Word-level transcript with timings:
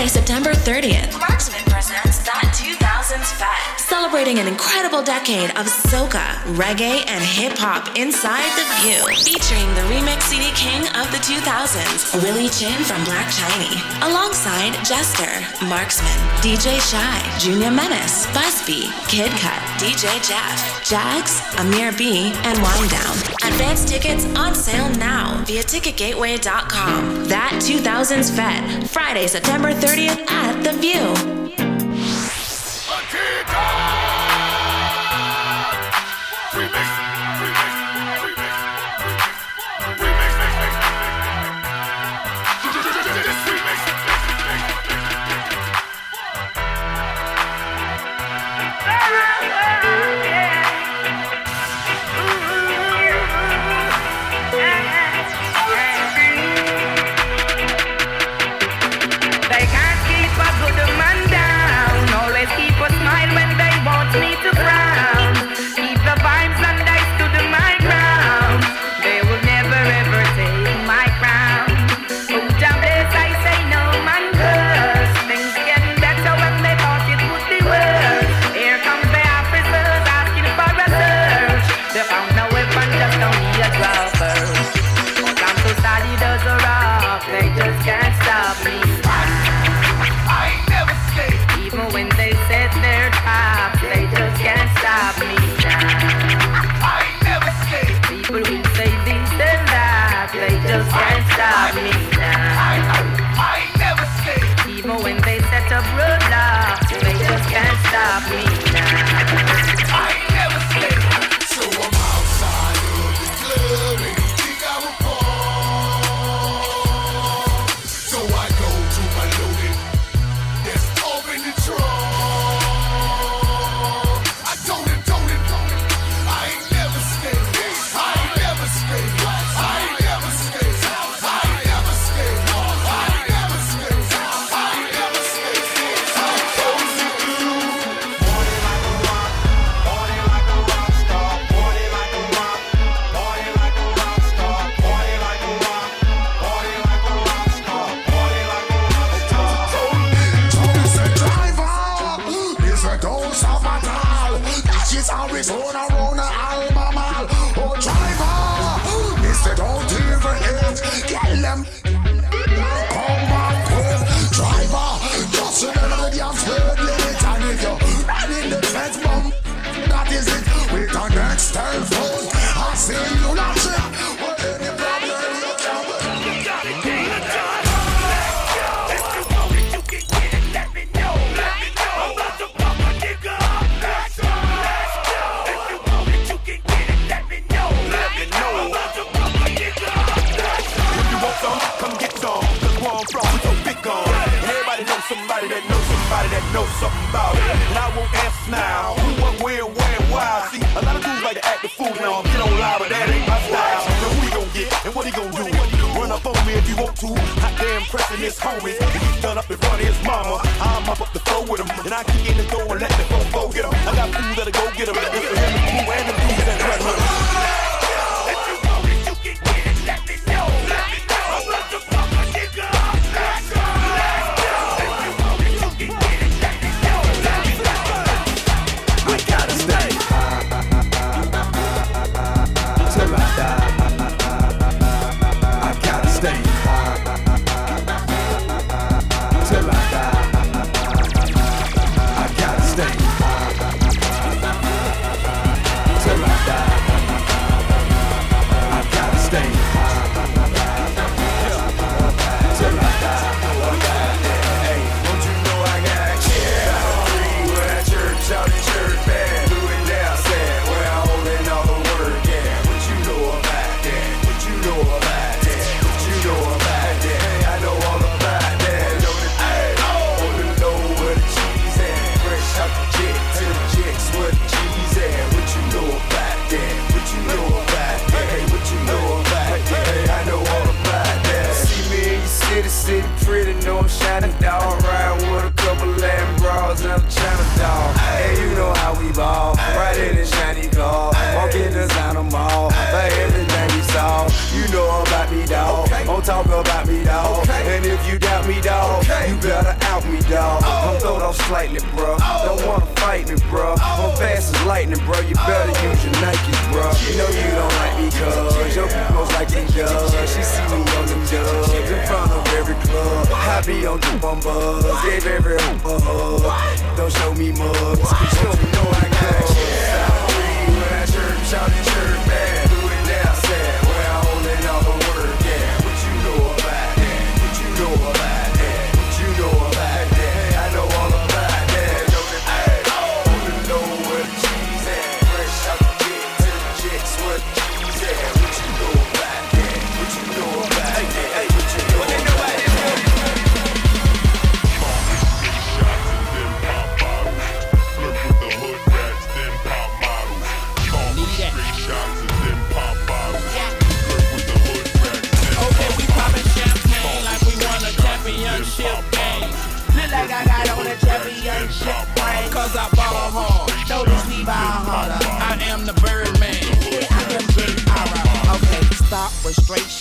Friday, 0.00 0.08
September 0.08 0.52
30th, 0.54 1.12
Marksman 1.18 1.62
presents 1.66 2.20
That 2.20 2.48
2000s 2.56 3.34
Fest 3.36 3.79
celebrating 3.90 4.38
an 4.38 4.46
incredible 4.46 5.02
decade 5.02 5.50
of 5.58 5.66
soca, 5.66 6.38
reggae, 6.54 7.02
and 7.10 7.24
hip 7.24 7.58
hop 7.58 7.98
inside 7.98 8.46
The 8.54 8.66
View. 8.78 9.02
Featuring 9.18 9.66
the 9.74 9.82
remix 9.90 10.30
CD 10.30 10.46
king 10.54 10.86
of 10.94 11.10
the 11.10 11.18
2000s, 11.26 12.14
Willie 12.22 12.48
Chin 12.54 12.78
from 12.86 13.02
Black 13.02 13.26
Chiney, 13.34 13.74
alongside 14.06 14.78
Jester, 14.86 15.42
Marksman, 15.66 16.14
DJ 16.38 16.78
Shy, 16.78 17.18
Junior 17.40 17.72
Menace, 17.72 18.30
Busby, 18.30 18.86
Kid 19.10 19.32
Cut, 19.42 19.58
DJ 19.82 20.06
Jeff, 20.22 20.54
Jags, 20.86 21.42
Amir 21.58 21.90
B, 21.98 22.30
and 22.46 22.56
Windown. 22.62 23.14
Advance 23.42 23.84
tickets 23.84 24.24
on 24.38 24.54
sale 24.54 24.88
now 25.02 25.42
via 25.44 25.64
ticketgateway.com. 25.64 27.24
That 27.26 27.58
2000s 27.58 28.30
Fest, 28.30 28.92
Friday, 28.92 29.26
September 29.26 29.72
30th 29.72 30.30
at 30.30 30.62
The 30.62 30.78
View. 30.78 31.69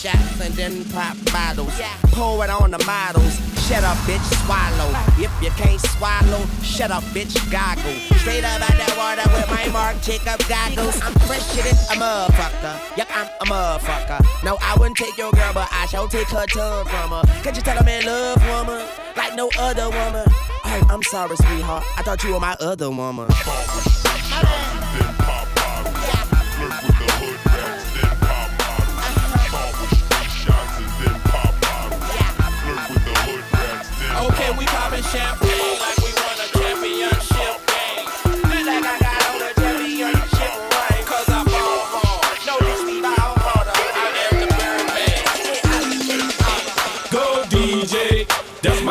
Shots 0.10 0.42
and 0.42 0.54
then 0.56 0.86
pop 0.86 1.18
bottles. 1.32 1.78
Yeah. 1.80 1.94
Pour 2.12 2.44
it 2.44 2.50
on 2.50 2.72
the 2.72 2.84
models. 2.86 3.38
Shut 3.68 3.84
up, 3.84 3.98
bitch, 4.10 4.26
swallow. 4.46 4.90
If 5.22 5.30
you 5.44 5.52
can't 5.52 5.80
swallow, 5.80 6.44
shut 6.64 6.90
up, 6.90 7.04
bitch, 7.14 7.38
goggle. 7.52 7.94
Straight 8.18 8.44
up 8.44 8.62
out 8.62 8.76
that 8.76 8.96
water 8.98 9.30
with 9.32 9.48
my 9.52 9.68
Marc 9.72 10.02
Jacob 10.02 10.40
goggles. 10.50 11.00
I'm 11.04 11.14
fresher 11.28 11.62
than 11.62 11.76
a 11.94 12.02
motherfucker. 12.02 12.98
Yup, 12.98 13.08
I'm 13.14 13.28
a 13.42 13.46
motherfucker. 13.46 14.44
No, 14.44 14.58
I 14.62 14.76
wouldn't 14.80 14.98
take 14.98 15.16
your 15.18 15.32
girl, 15.32 15.54
but 15.54 15.68
I 15.72 15.86
shall 15.86 16.08
take 16.08 16.30
her 16.30 16.48
tongue 16.48 16.88
from 16.88 17.12
her. 17.12 17.22
Can't 17.44 17.56
you 17.56 17.62
tell 17.62 17.78
I'm 17.78 17.88
in 17.88 18.06
love, 18.06 18.42
woman? 18.48 18.88
Like 19.16 19.36
no 19.36 19.52
other 19.60 19.90
woman. 19.90 20.26
Oh, 20.66 20.88
I'm 20.90 21.04
sorry, 21.04 21.36
sweetheart. 21.36 21.84
I 21.96 22.02
thought 22.02 22.24
you 22.24 22.34
were 22.34 22.40
my 22.40 22.58
other 22.60 22.90
woman. 22.90 23.28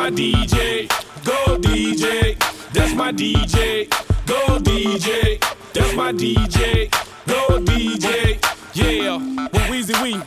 My 0.08 0.14
DJ. 0.14 0.88
Go 1.22 1.58
DJ, 1.58 2.38
that's 2.72 2.94
my 2.94 3.12
DJ. 3.12 3.90
Go 4.24 4.58
DJ, 4.58 5.38
that's 5.74 5.94
my 5.94 6.12
DJ. 6.14 6.90
Go 7.26 7.60
DJ, 7.60 8.40
yeah. 8.72 9.18
Well, 9.18 9.20
Weezy 9.68 10.02
Wee, 10.02 10.18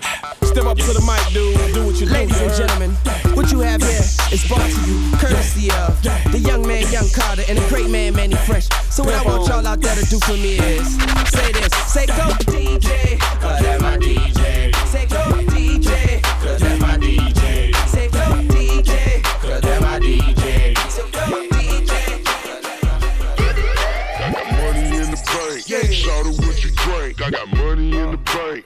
step 0.45 0.65
up 0.65 0.77
to 0.77 0.93
the 0.93 1.01
mic, 1.01 1.33
dude. 1.33 1.73
Do 1.73 1.87
what 1.87 1.99
you 1.99 2.05
do. 2.05 2.13
Ladies 2.13 2.37
you 2.37 2.45
and 2.45 2.51
heard? 2.51 2.67
gentlemen, 2.67 2.91
what 3.35 3.51
you 3.51 3.61
have 3.61 3.81
here 3.81 4.05
is 4.31 4.47
brought 4.47 4.69
to 4.69 4.81
you 4.85 5.17
courtesy 5.17 5.71
of 5.71 5.99
the 6.31 6.37
young 6.37 6.61
man, 6.61 6.85
Young 6.91 7.09
Carter, 7.09 7.41
and 7.49 7.57
the 7.57 7.67
great 7.67 7.89
man, 7.89 8.13
Mannie 8.13 8.35
Fresh. 8.35 8.67
So 8.91 9.03
what 9.03 9.15
I 9.15 9.23
want 9.23 9.47
y'all 9.47 9.65
out 9.65 9.81
there 9.81 9.95
to 9.95 10.05
do 10.05 10.19
for 10.19 10.33
me 10.33 10.59
is 10.59 10.95
say 11.31 11.51
this, 11.53 11.73
say 11.91 12.05
go 12.05 12.29
DJ, 12.45 13.17
cause 13.39 13.59
that's 13.61 13.81
my 13.81 13.97
DJ. 13.97 14.30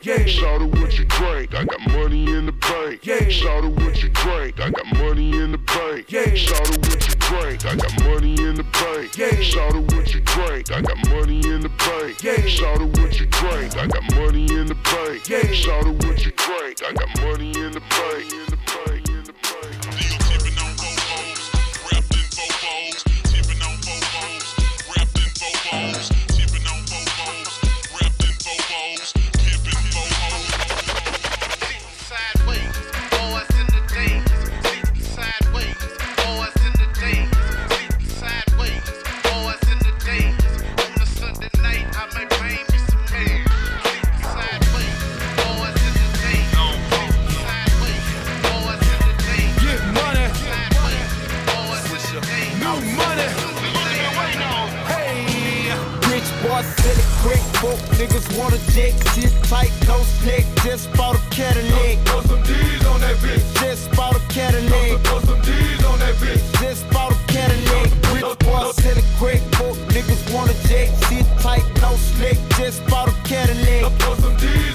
Yeah. 0.05 0.23
Shout 0.27 0.61
out 0.61 0.69
what 0.69 0.99
you 0.99 1.05
drink. 1.05 1.55
I 1.55 1.65
got 1.65 1.81
money 1.91 2.31
in 2.31 2.45
the 2.45 2.51
bank. 2.51 3.07
Yeah. 3.07 3.27
Shout 3.27 3.63
out 3.63 3.71
what 3.71 4.03
you 4.03 4.09
drink. 4.09 4.59
I 4.59 4.69
got 4.69 4.85
money 4.97 5.31
in 5.31 5.51
the 5.51 5.57
bank. 5.57 6.11
Yeah. 6.11 6.35
Shout 6.35 6.61
out 6.61 6.77
what 6.77 7.07
you 7.07 7.15
drink. 7.15 7.65
I 7.65 7.75
got 7.75 8.03
money 8.03 8.35
in 8.37 8.53
the 8.53 8.63
bank. 8.63 9.17
Yeah. 9.17 9.41
Shout 9.41 9.73
out 9.73 9.81
what 9.95 10.13
you 10.13 10.21
drink. 10.21 10.71
I 10.71 10.81
got 10.81 11.09
money 11.09 11.39
in 11.39 11.61
the 11.61 11.69
bank. 11.69 12.23
Yeah. 12.23 12.45
Shout 12.45 12.81
out 12.81 12.95
what 12.99 13.19
you 13.19 13.25
drink. 13.25 13.75
I 13.77 13.87
got 13.87 14.03
money 14.13 14.45
in 14.53 14.67
the 14.67 14.75
bank. 14.75 15.27
Yeah. 15.27 15.51
Shout 15.53 15.87
out 15.87 15.95
what 16.05 16.23
you 16.23 16.31
drink. 16.33 16.83
I 16.85 16.93
got 16.93 17.21
money 17.21 17.49
in 17.57 17.71
the 17.71 17.81
bank. 17.81 18.31
In 18.31 18.45
the 18.45 18.45
bank. 18.45 18.45
In 18.45 18.45
the 18.51 18.57
bank. 18.85 18.94
Niggas 58.35 58.37
wanna 58.37 58.57
jet, 58.71 58.93
sit 59.13 59.31
tight, 59.43 59.71
no 59.87 59.97
slick, 60.03 60.45
just 60.63 60.91
bought 60.93 61.15
a 61.15 61.29
Cadillac. 61.29 61.97
Throw 62.05 62.21
some 62.21 62.43
D's 62.43 62.85
on 62.85 62.99
that 63.01 63.15
bitch. 63.17 63.61
Just 63.61 63.91
bought 63.95 64.15
a 64.15 64.19
Cadillac, 64.29 65.03
Throw 65.03 65.19
some 65.21 65.41
D's 65.41 65.85
on 65.85 65.99
that 65.99 66.15
bitch. 66.15 66.61
just 66.61 66.89
bought 66.91 67.11
a 67.11 67.17
Cadillac. 67.27 67.91
Rich 68.13 68.39
boy 68.39 68.71
said 68.73 68.97
it 68.97 69.05
quick, 69.17 69.41
broke 69.51 69.77
niggas 69.93 70.33
wanna 70.33 70.53
jet, 70.67 70.89
sit 71.07 71.25
tight, 71.39 71.63
no 71.81 71.95
slick, 71.95 72.37
just 72.57 72.85
bought 72.87 73.09
a 73.09 73.13
Cadillac. 73.23 73.91
Throw 73.99 74.15
some 74.15 74.35
D's 74.37 74.74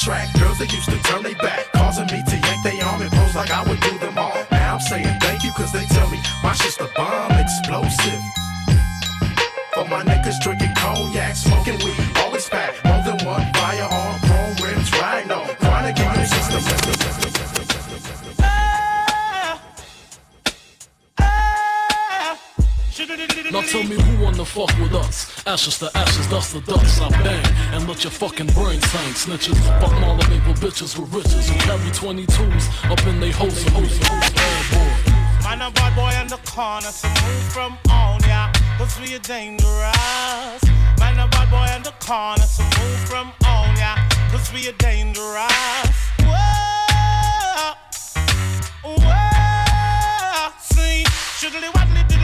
attract 0.00 0.38
girls 0.38 0.58
that 0.58 0.72
used 0.72 0.88
to 0.88 0.98
turn 1.02 1.22
they 1.22 1.34
back, 1.34 1.70
causing 1.72 2.06
me 2.06 2.22
to 2.24 2.36
yank 2.36 2.62
they 2.64 2.80
arm 2.80 3.02
and 3.02 3.10
pose 3.10 3.34
like 3.34 3.50
I 3.50 3.62
would 3.68 3.80
do 3.80 3.98
them 3.98 4.16
all. 4.16 4.46
Now 4.50 4.74
I'm 4.74 4.80
saying 4.80 5.20
thank 5.20 5.44
you, 5.44 5.52
cause 5.52 5.72
they 5.72 5.84
tell 5.86 6.08
me 6.10 6.18
my 6.42 6.52
shit's 6.54 6.76
the 6.76 6.90
bomb, 6.96 7.32
explosive. 7.32 8.39
Ashes 25.50 25.78
to 25.80 25.90
ashes, 25.98 26.28
dust 26.28 26.52
to 26.54 26.60
dust. 26.60 27.02
I 27.02 27.08
bang 27.24 27.44
and 27.74 27.88
let 27.88 28.04
your 28.04 28.12
fucking 28.12 28.46
brains 28.54 28.84
hang. 28.84 29.14
Snitches, 29.14 29.58
fuck 29.80 29.92
all 30.00 30.16
the 30.16 30.28
neighbor 30.28 30.54
bitches 30.62 30.96
with 30.96 31.12
riches 31.12 31.48
who 31.48 31.58
carry 31.58 31.90
22s 31.90 32.88
up 32.88 33.04
in 33.08 33.18
they 33.18 33.32
hoes 33.32 33.60
and 33.66 33.74
hoes 33.74 33.96
and 33.98 34.06
hoes. 34.06 34.30
Bad 34.30 34.64
boy. 34.70 34.94
Man, 35.42 35.60
a 35.62 35.72
bad 35.72 35.96
boy 35.96 36.12
in 36.22 36.28
the 36.28 36.38
corner, 36.48 36.92
so 36.92 37.08
move 37.08 37.52
from 37.52 37.76
on, 37.90 38.20
yeah, 38.28 38.52
cause 38.78 38.96
we 39.00 39.16
are 39.16 39.18
dangerous. 39.18 40.62
Man, 41.00 41.18
a 41.18 41.26
bad 41.26 41.50
boy 41.50 41.66
in 41.74 41.82
the 41.82 41.94
corner, 41.98 42.46
so 42.46 42.62
move 42.62 43.00
from 43.10 43.32
on, 43.44 43.74
yeah, 43.76 44.08
cause 44.30 44.52
we 44.52 44.68
are 44.68 44.78
dangerous. 44.78 45.50
Whoa, 46.30 47.74
whoa, 48.84 50.52
see, 50.60 51.02
shiddly 51.42 51.74
waddly 51.74 52.19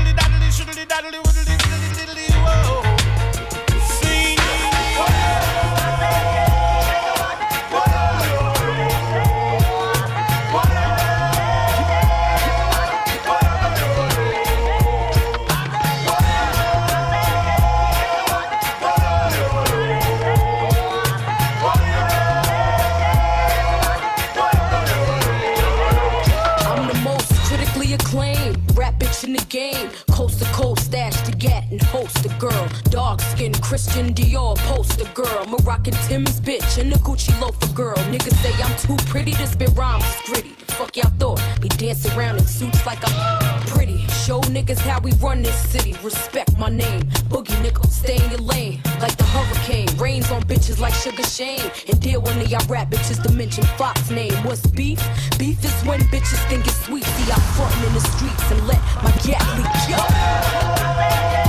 Christian 33.66 34.14
Dior 34.14 34.56
poster 34.58 35.10
girl. 35.12 35.44
Moroccan 35.46 35.92
Tim's 36.06 36.40
bitch 36.40 36.78
and 36.78 36.92
the 36.92 36.98
Gucci 37.00 37.38
loafer 37.40 37.66
girl. 37.74 37.96
Niggas 38.12 38.36
say 38.40 38.52
I'm 38.62 38.76
too 38.78 38.96
pretty 39.10 39.32
to 39.32 39.46
spit 39.48 39.70
rhymes 39.74 40.04
gritty. 40.24 40.54
The 40.64 40.72
fuck 40.72 40.96
y'all 40.96 41.10
thought? 41.18 41.40
Be 41.60 41.68
dancing 41.70 42.16
around 42.16 42.36
in 42.36 42.46
suits 42.46 42.86
like 42.86 43.00
I'm 43.02 43.60
pretty. 43.66 43.98
Show 44.24 44.40
niggas 44.42 44.78
how 44.78 45.00
we 45.00 45.10
run 45.14 45.42
this 45.42 45.56
city. 45.68 45.96
Respect 46.04 46.56
my 46.56 46.68
name. 46.68 47.02
Boogie 47.28 47.60
nigga, 47.60 47.84
stay 47.90 48.24
in 48.24 48.30
your 48.30 48.38
lane. 48.38 48.80
Like 49.00 49.16
the 49.16 49.24
hurricane. 49.24 49.88
Rains 49.98 50.30
on 50.30 50.42
bitches 50.44 50.78
like 50.78 50.94
Sugar 50.94 51.24
Shane. 51.24 51.68
And 51.88 52.00
deal 52.00 52.22
of 52.22 52.48
y'all 52.48 52.64
rap 52.68 52.88
bitches 52.92 53.20
to 53.24 53.32
mention 53.32 53.64
Fox 53.76 54.10
name. 54.10 54.32
What's 54.44 54.64
beef? 54.64 55.02
Beef 55.40 55.58
is 55.64 55.74
when 55.82 55.98
bitches 56.14 56.38
think 56.48 56.64
it's 56.64 56.86
sweet. 56.86 57.02
See, 57.02 57.32
I'm 57.32 57.40
frontin' 57.56 57.84
in 57.84 57.94
the 57.94 58.00
streets 58.14 58.48
and 58.52 58.64
let 58.68 58.80
my 59.02 59.10
gat 59.26 59.42
leak. 59.58 59.90
Yo. 59.90 61.45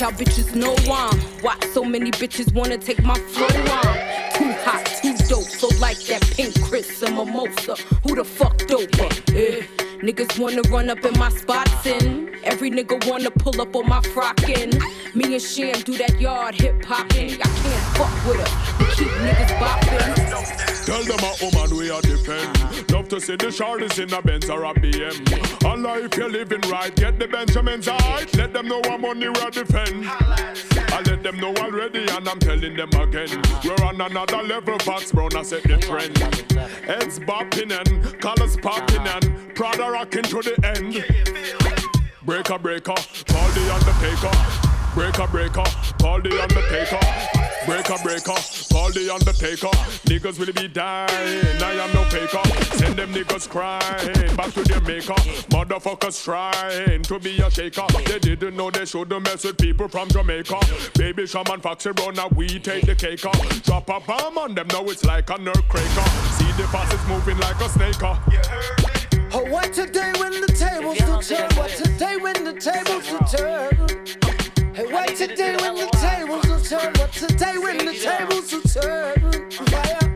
Y'all 0.00 0.12
bitches 0.12 0.54
know 0.54 0.74
I'm 0.92 1.18
Why 1.42 1.56
so 1.72 1.84
many 1.84 2.10
bitches 2.12 2.52
wanna 2.54 2.78
take 2.78 3.02
my 3.02 3.14
flow 3.14 3.46
on 3.46 3.94
Too 4.34 4.52
hot, 4.62 4.84
too 5.02 5.16
dope, 5.28 5.42
so 5.44 5.68
like 5.80 5.98
that 6.06 6.22
pink 6.36 6.60
Chris 6.62 7.02
a 7.02 7.10
mimosa 7.10 7.74
Who 8.04 8.14
the 8.14 8.24
fuck 8.24 8.58
dope? 8.66 8.88
Eh. 9.34 9.62
Niggas 10.00 10.38
wanna 10.38 10.62
run 10.70 10.88
up 10.90 11.04
in 11.04 11.18
my 11.18 11.30
spots 11.30 11.86
and 11.86 12.27
every 12.48 12.70
nigga 12.70 12.96
wanna 13.08 13.30
pull 13.30 13.60
up 13.60 13.76
on 13.76 13.88
my 13.88 14.00
frockin'. 14.00 14.72
Me 15.14 15.34
and 15.34 15.42
Cham 15.42 15.80
do 15.82 15.96
that 15.98 16.18
yard 16.20 16.54
hip 16.54 16.84
hopping. 16.84 17.34
I 17.34 17.48
can't 17.60 17.84
fuck 17.96 18.26
with 18.26 18.40
her. 18.40 18.94
Keep 18.94 19.08
niggas 19.08 19.54
bopping. 19.60 20.68
Tell 20.86 21.04
them 21.04 21.20
a 21.20 21.32
woman 21.44 21.76
we 21.76 21.90
are 21.90 22.00
defend. 22.00 22.56
Uh-huh. 22.56 22.96
Love 22.96 23.08
to 23.08 23.20
see 23.20 23.36
the 23.36 23.48
shorties 23.48 24.02
in 24.02 24.12
a 24.12 24.22
Benz 24.22 24.48
or 24.48 24.64
a 24.64 24.72
BM. 24.72 25.64
Allah, 25.64 26.00
if 26.00 26.16
you're 26.16 26.30
living 26.30 26.62
right, 26.70 26.94
get 26.96 27.18
the 27.18 27.28
Benjamins 27.28 27.86
right. 27.86 28.26
Let 28.34 28.54
them 28.54 28.68
know 28.68 28.80
I'm 28.84 29.02
money 29.02 29.28
we 29.28 29.50
defend. 29.50 30.06
I 30.08 31.02
let 31.04 31.22
them 31.22 31.36
know 31.38 31.54
already, 31.56 32.08
and 32.08 32.26
I'm 32.26 32.38
telling 32.38 32.74
them 32.74 32.88
again. 32.88 33.28
Uh-huh. 33.28 33.60
We're 33.64 33.86
on 33.86 34.00
another 34.00 34.42
level, 34.42 34.78
Fox 34.78 35.12
Brown, 35.12 35.36
I 35.36 35.42
set 35.42 35.64
the 35.64 35.76
trend. 35.76 36.16
Heads 36.86 37.18
bopping 37.18 37.70
and 37.78 38.20
colors 38.20 38.56
popping 38.56 39.06
uh-huh. 39.06 39.20
and 39.22 39.54
Prada 39.54 39.90
rocking 39.90 40.22
to 40.22 40.40
the 40.40 40.54
end. 40.64 41.67
Breaker, 42.28 42.58
breaker, 42.58 42.94
call 43.26 43.48
the 43.52 43.72
undertaker. 43.72 44.30
Breaker, 44.94 45.26
breaker, 45.28 45.64
call 45.98 46.20
the 46.20 46.42
undertaker. 46.42 47.00
Breaker, 47.64 47.96
breaker, 48.02 48.36
call 48.70 48.92
the 48.92 49.10
undertaker. 49.10 49.72
Niggas 50.04 50.38
will 50.38 50.52
be 50.52 50.68
dying, 50.68 51.62
I 51.62 51.72
am 51.72 51.90
no 51.94 52.04
faker. 52.10 52.44
Send 52.76 52.98
them 52.98 53.14
niggas 53.14 53.48
crying 53.48 54.36
back 54.36 54.52
to 54.52 54.62
their 54.62 54.82
maker. 54.82 55.14
Motherfuckers 55.48 56.22
trying 56.22 57.02
to 57.04 57.18
be 57.18 57.38
a 57.38 57.50
shaker. 57.50 57.86
They 58.04 58.18
didn't 58.18 58.56
know 58.56 58.70
they 58.70 58.84
shouldn't 58.84 59.24
mess 59.24 59.44
with 59.44 59.56
people 59.56 59.88
from 59.88 60.10
Jamaica. 60.10 60.60
Baby 60.96 61.26
Shaman 61.26 61.62
Foxy 61.62 61.92
run 61.92 62.14
now 62.14 62.28
we 62.36 62.58
take 62.58 62.84
the 62.84 62.94
cake 62.94 63.24
off. 63.24 63.62
Drop 63.62 63.88
a 63.88 64.00
bomb 64.00 64.36
on 64.36 64.54
them, 64.54 64.68
now 64.68 64.84
it's 64.84 65.06
like 65.06 65.30
a 65.30 65.38
nerve 65.38 65.66
cracker. 65.70 66.10
See 66.36 66.52
the 66.60 66.68
fastest 66.68 67.08
moving 67.08 67.38
like 67.38 67.58
a 67.58 67.70
snaker. 67.70 68.97
Oh, 69.30 69.44
what 69.50 69.74
today 69.74 70.10
when 70.18 70.40
the 70.40 70.46
tables 70.46 70.98
will 71.02 71.20
turn? 71.20 71.50
What 71.56 71.70
today 71.70 72.16
when 72.16 72.44
the 72.44 72.54
tables 72.54 73.10
will 73.12 73.26
turn? 73.28 73.74
Hey, 74.74 74.90
what 74.90 75.14
today 75.16 75.54
when 75.56 75.74
the 75.74 75.88
tables 76.00 76.46
will 76.48 76.60
turn? 76.60 76.94
What 76.94 77.12
today 77.12 77.58
when 77.58 77.76
the 77.76 77.92
tables 77.92 78.50
will 78.50 78.62
turn? 78.62 79.14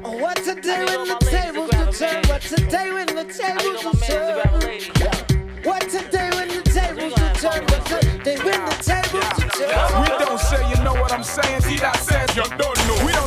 Oh, 0.03 0.17
what 0.17 0.37
today 0.39 0.85
when 0.87 1.09
the 1.09 1.19
tables 1.29 1.71
will 1.77 1.93
turn? 1.93 2.25
What 2.27 2.41
today 2.41 2.93
when 2.93 3.07
the 3.07 3.25
tables 3.25 3.85
will 3.85 3.93
turn? 4.01 4.39
What 5.63 5.91
today 5.91 6.31
when 6.31 6.49
the 6.49 6.63
tables 6.63 7.13
will 7.13 7.35
turn? 7.35 7.67
What 7.67 7.85
today 7.85 8.39
when 8.39 8.65
the 8.65 8.77
tables 8.81 9.37
will 9.37 9.51
turn? 9.51 10.01
We 10.01 10.09
don't 10.25 10.41
say, 10.41 10.71
you 10.71 10.83
know 10.83 10.95
what 10.95 11.13
I'm 11.13 11.23
saying? 11.23 11.61
See 11.61 11.77
that 11.77 11.97
says 11.97 12.35
you 12.35 12.45
don't 12.57 12.73
don't 12.73 12.82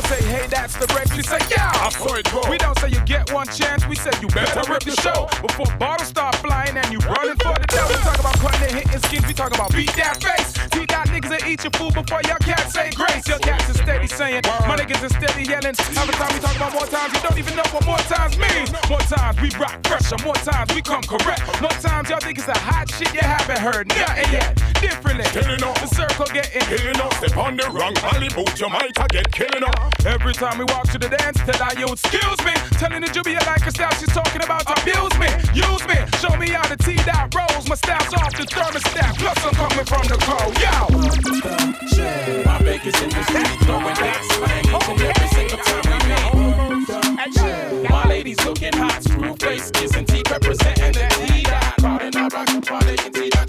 say, 0.06 0.22
hey, 0.24 0.46
that's 0.46 0.74
the 0.76 0.86
break. 0.88 1.10
We 1.14 1.22
say, 1.22 1.38
yeah, 1.50 1.70
I 1.74 1.90
saw 1.90 2.14
it 2.14 2.30
go. 2.30 2.42
We 2.50 2.58
don't 2.58 2.78
say 2.78 2.88
you 2.88 3.00
get 3.04 3.32
one 3.32 3.46
chance. 3.48 3.86
We 3.86 3.96
say 3.96 4.10
you 4.22 4.28
better 4.28 4.62
rip 4.70 4.82
the 4.82 4.94
show 5.02 5.26
before 5.42 5.66
bottles 5.78 6.08
start 6.08 6.36
flying 6.36 6.76
and 6.76 6.88
you 6.92 6.98
running 7.00 7.38
for 7.42 7.54
the 7.58 7.66
dough. 7.66 7.86
We 7.90 7.98
talk 8.06 8.18
about 8.18 8.38
cutting 8.38 8.62
and 8.70 8.74
hitting 8.78 9.02
skins. 9.02 9.26
We 9.26 9.34
talk 9.34 9.52
about 9.54 9.72
beat 9.72 9.92
that 9.98 10.22
face. 10.22 10.54
Teach 10.70 10.90
that 10.94 11.08
niggas 11.10 11.32
and 11.34 11.44
eat 11.50 11.62
your 11.64 11.74
food 11.74 11.94
before 11.94 12.22
your 12.26 12.38
cats 12.38 12.72
say 12.72 12.90
grace. 12.94 13.26
Your 13.26 13.38
cats 13.40 13.68
is 13.68 13.78
steady 13.78 14.06
saying, 14.06 14.42
my 14.66 14.76
niggas 14.76 15.02
is 15.02 15.12
steady 15.18 15.44
yelling. 15.48 15.74
Every 15.74 16.14
time 16.14 16.30
we 16.34 16.40
talk 16.40 16.56
about 16.56 16.72
more 16.72 16.86
times, 16.86 17.12
you 17.14 17.20
don't 17.26 17.38
even 17.38 17.56
know 17.56 17.68
what 17.74 17.84
more 17.86 18.02
times 18.06 18.38
means. 18.38 18.70
More 18.88 19.02
times 19.10 19.40
we 19.42 19.50
rock 19.58 19.82
pressure. 19.82 20.18
More 20.22 20.38
times 20.38 20.74
we 20.74 20.82
come 20.82 21.02
correct. 21.02 21.42
More 21.60 21.76
times 21.82 22.10
y'all 22.10 22.22
think 22.22 22.38
it's 22.38 22.48
a 22.48 22.58
hot 22.58 22.90
shit 22.90 23.12
you 23.12 23.20
haven't 23.20 23.58
heard 23.58 23.88
nothing 23.88 24.32
yet. 24.32 24.65
Differently, 24.80 25.24
Killing 25.32 25.62
up. 25.62 25.78
the 25.80 25.86
circle 25.86 26.26
getting 26.26 26.60
Killing 26.62 27.00
up, 27.00 27.12
step 27.14 27.36
on 27.36 27.56
the 27.56 27.68
wrong 27.70 27.96
alley 28.12 28.28
boot, 28.28 28.60
you 28.60 28.68
might 28.68 28.92
a 28.96 29.06
get 29.08 29.30
killing 29.32 29.64
up. 29.64 29.94
Every 30.04 30.32
time 30.32 30.58
we 30.58 30.64
walk 30.64 30.84
to 30.92 30.98
the 30.98 31.08
dance, 31.08 31.38
tell 31.38 31.62
I 31.62 31.72
you 31.78 31.86
excuse 31.88 32.40
me. 32.44 32.52
Telling 32.76 33.00
the 33.00 33.08
Jubia 33.08 33.40
like 33.46 33.66
a 33.66 33.70
style, 33.70 33.92
she's 33.94 34.12
talking 34.12 34.42
about 34.42 34.64
abuse 34.68 35.16
me, 35.18 35.28
use 35.56 35.84
me. 35.88 35.96
Show 36.20 36.36
me 36.36 36.50
how 36.50 36.66
to 36.68 36.76
tee 36.76 37.00
that 37.08 37.32
rose. 37.34 37.68
My 37.68 37.74
style's 37.76 38.12
off 38.14 38.32
the 38.36 38.44
thermostat, 38.44 39.16
plus 39.16 39.38
I'm 39.44 39.54
coming 39.56 39.86
from 39.88 40.04
the 40.12 40.18
cold. 40.20 40.52
Yo! 40.60 40.76
My 42.44 42.58
Vegas 42.60 43.00
in 43.02 43.10
the 43.10 43.22
street, 43.24 43.58
throwing 43.64 43.96
that 43.96 44.20
slang 44.36 44.66
each 44.66 44.76
oh, 44.76 44.92
and 44.92 45.02
every 45.02 45.28
single 45.32 45.58
time 45.64 45.84
we 45.88 45.98
meet. 46.10 47.90
My 47.90 48.04
ladies 48.08 48.44
looking 48.44 48.76
hot, 48.76 49.02
screw 49.02 49.34
face, 49.36 49.70
kissing 49.70 50.04
teeth, 50.04 50.30
representing 50.30 50.92
the 50.92 51.06
T 51.26 51.42
dot. 51.42 51.76
Party 51.78 52.10
not 52.10 52.32
rockin' 52.32 52.60
party, 52.60 52.96
and 53.04 53.14
T 53.14 53.30
dot 53.30 53.45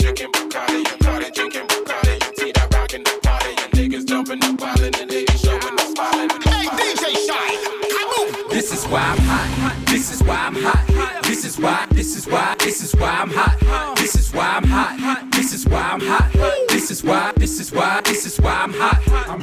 why 8.90 9.02
I'm 9.02 9.18
hot. 9.18 9.88
This 9.88 10.12
is 10.14 10.24
why 10.24 10.36
I'm 10.36 10.56
hot. 10.56 11.24
This 11.24 11.46
is 11.46 11.58
why. 11.60 11.86
This 11.92 12.16
is 12.16 12.28
why. 12.28 12.56
This 12.60 12.84
is 12.84 12.94
why 12.96 13.10
I'm 13.10 13.30
hot. 13.30 13.96
This 13.98 14.16
is 14.16 14.34
why 14.34 14.48
I'm 14.48 14.64
hot. 14.64 15.32
This 15.32 15.54
is 15.54 15.66
why 15.68 15.82
I'm 15.82 16.00
hot. 16.00 16.32
This 16.70 16.92
is 16.92 17.04
why. 17.04 17.34
This 17.36 17.60
is 17.60 17.72
why. 17.72 18.02
This 18.02 18.26
is 18.26 18.40
why 18.40 18.54
I'm 18.54 18.74
hot. 18.74 19.02
I'm 19.28 19.42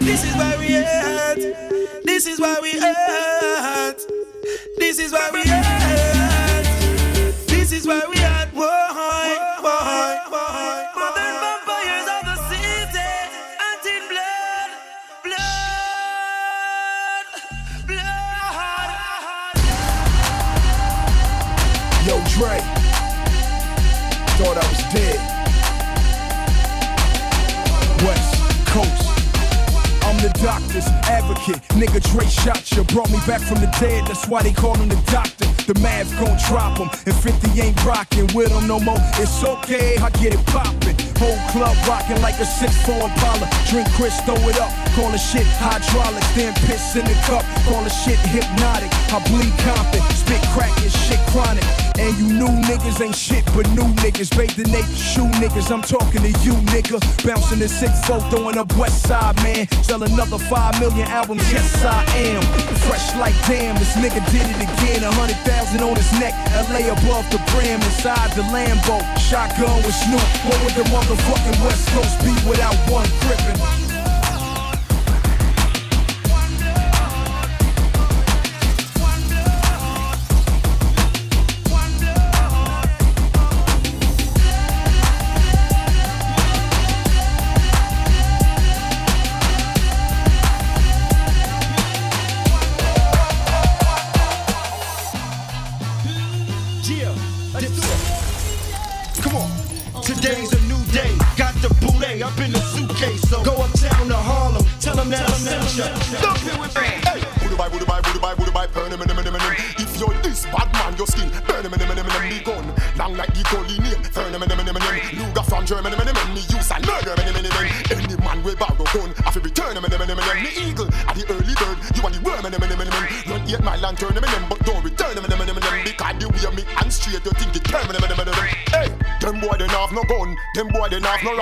This 0.00 0.24
is 0.24 0.34
why 0.36 0.56
we 0.58 0.74
at. 0.76 2.04
This 2.04 2.26
is 2.26 2.40
why 2.40 2.58
we 2.62 2.78
at. 2.80 3.25
Advocate. 31.26 31.62
Nigga 31.74 32.00
Dre 32.12 32.24
shot 32.26 32.70
you, 32.72 32.84
brought 32.84 33.10
me 33.10 33.18
back 33.26 33.40
from 33.40 33.60
the 33.60 33.66
dead. 33.80 34.06
That's 34.06 34.26
why 34.28 34.42
they 34.42 34.52
call 34.52 34.74
him 34.76 34.88
the 34.88 35.00
doctor. 35.10 35.46
The 35.66 35.74
Mavs 35.82 36.14
gon' 36.22 36.38
drop 36.46 36.78
him, 36.78 36.88
and 37.06 37.14
50 37.14 37.60
ain't 37.60 37.84
rockin' 37.84 38.28
with 38.34 38.52
him 38.52 38.68
no 38.68 38.78
more. 38.78 39.02
It's 39.18 39.42
okay, 39.42 39.96
I 39.98 40.10
get 40.10 40.32
it 40.34 40.44
poppin'. 40.46 40.94
Whole 41.18 41.38
club 41.50 41.76
rockin' 41.88 42.22
like 42.22 42.38
a 42.38 42.46
6-4 42.46 43.10
Impala. 43.10 43.50
Drink 43.66 43.88
Chris, 43.98 44.14
throw 44.22 44.38
it 44.46 44.58
up, 44.60 44.70
call 44.94 45.10
the 45.10 45.18
shit 45.18 45.46
hydraulic. 45.58 46.22
Then 46.36 46.54
piss 46.70 46.94
in 46.94 47.04
the 47.04 47.18
cup, 47.26 47.42
call 47.66 47.82
the 47.82 47.90
shit 47.90 48.18
hypnotic. 48.30 48.92
I 49.10 49.18
bleed 49.26 49.50
Compton, 49.66 50.02
spit 50.14 50.42
crack 50.54 50.70
and 50.78 50.92
shit 50.92 51.18
chronic. 51.34 51.64
And 51.98 52.14
you 52.18 52.28
new 52.38 52.52
niggas 52.68 53.00
ain't 53.00 53.16
shit 53.16 53.44
but 53.56 53.66
new 53.70 53.88
niggas. 54.04 54.30
Bathe 54.36 54.54
the 54.54 54.70
naked 54.70 54.94
shoe 54.94 55.26
niggas, 55.42 55.72
I'm 55.72 55.82
talking 55.82 56.22
to 56.22 56.30
you, 56.44 56.54
nigga. 56.70 57.00
Bouncing 57.26 57.58
the 57.58 57.68
six 57.68 57.90
foot, 58.06 58.22
throwing 58.30 58.58
up 58.58 58.70
West 58.76 59.02
Side, 59.08 59.34
man. 59.42 59.66
Sell 59.82 60.02
another 60.02 60.38
5 60.38 60.80
million 60.80 61.08
yes 61.24 61.84
I 61.84 62.04
am. 62.28 62.42
Fresh 62.84 63.16
like 63.16 63.34
damn, 63.46 63.74
this 63.76 63.96
nigga 63.96 64.20
did 64.30 64.44
it 64.44 64.60
again. 64.60 65.02
A 65.02 65.12
hundred 65.12 65.38
thousand 65.48 65.80
on 65.82 65.96
his 65.96 66.12
neck, 66.20 66.34
LA 66.68 66.92
above 66.92 67.28
the 67.30 67.38
brim, 67.52 67.80
inside 67.80 68.30
the 68.32 68.42
Lambo. 68.52 69.00
Shotgun 69.18 69.76
with 69.78 69.94
Snoop, 69.94 70.20
what 70.44 70.62
would 70.64 70.74
the 70.74 70.84
motherfucking 70.90 71.64
West 71.64 71.88
Coast 71.88 72.20
be 72.20 72.32
without 72.48 72.74
one 72.90 73.08
gripping? 73.20 73.85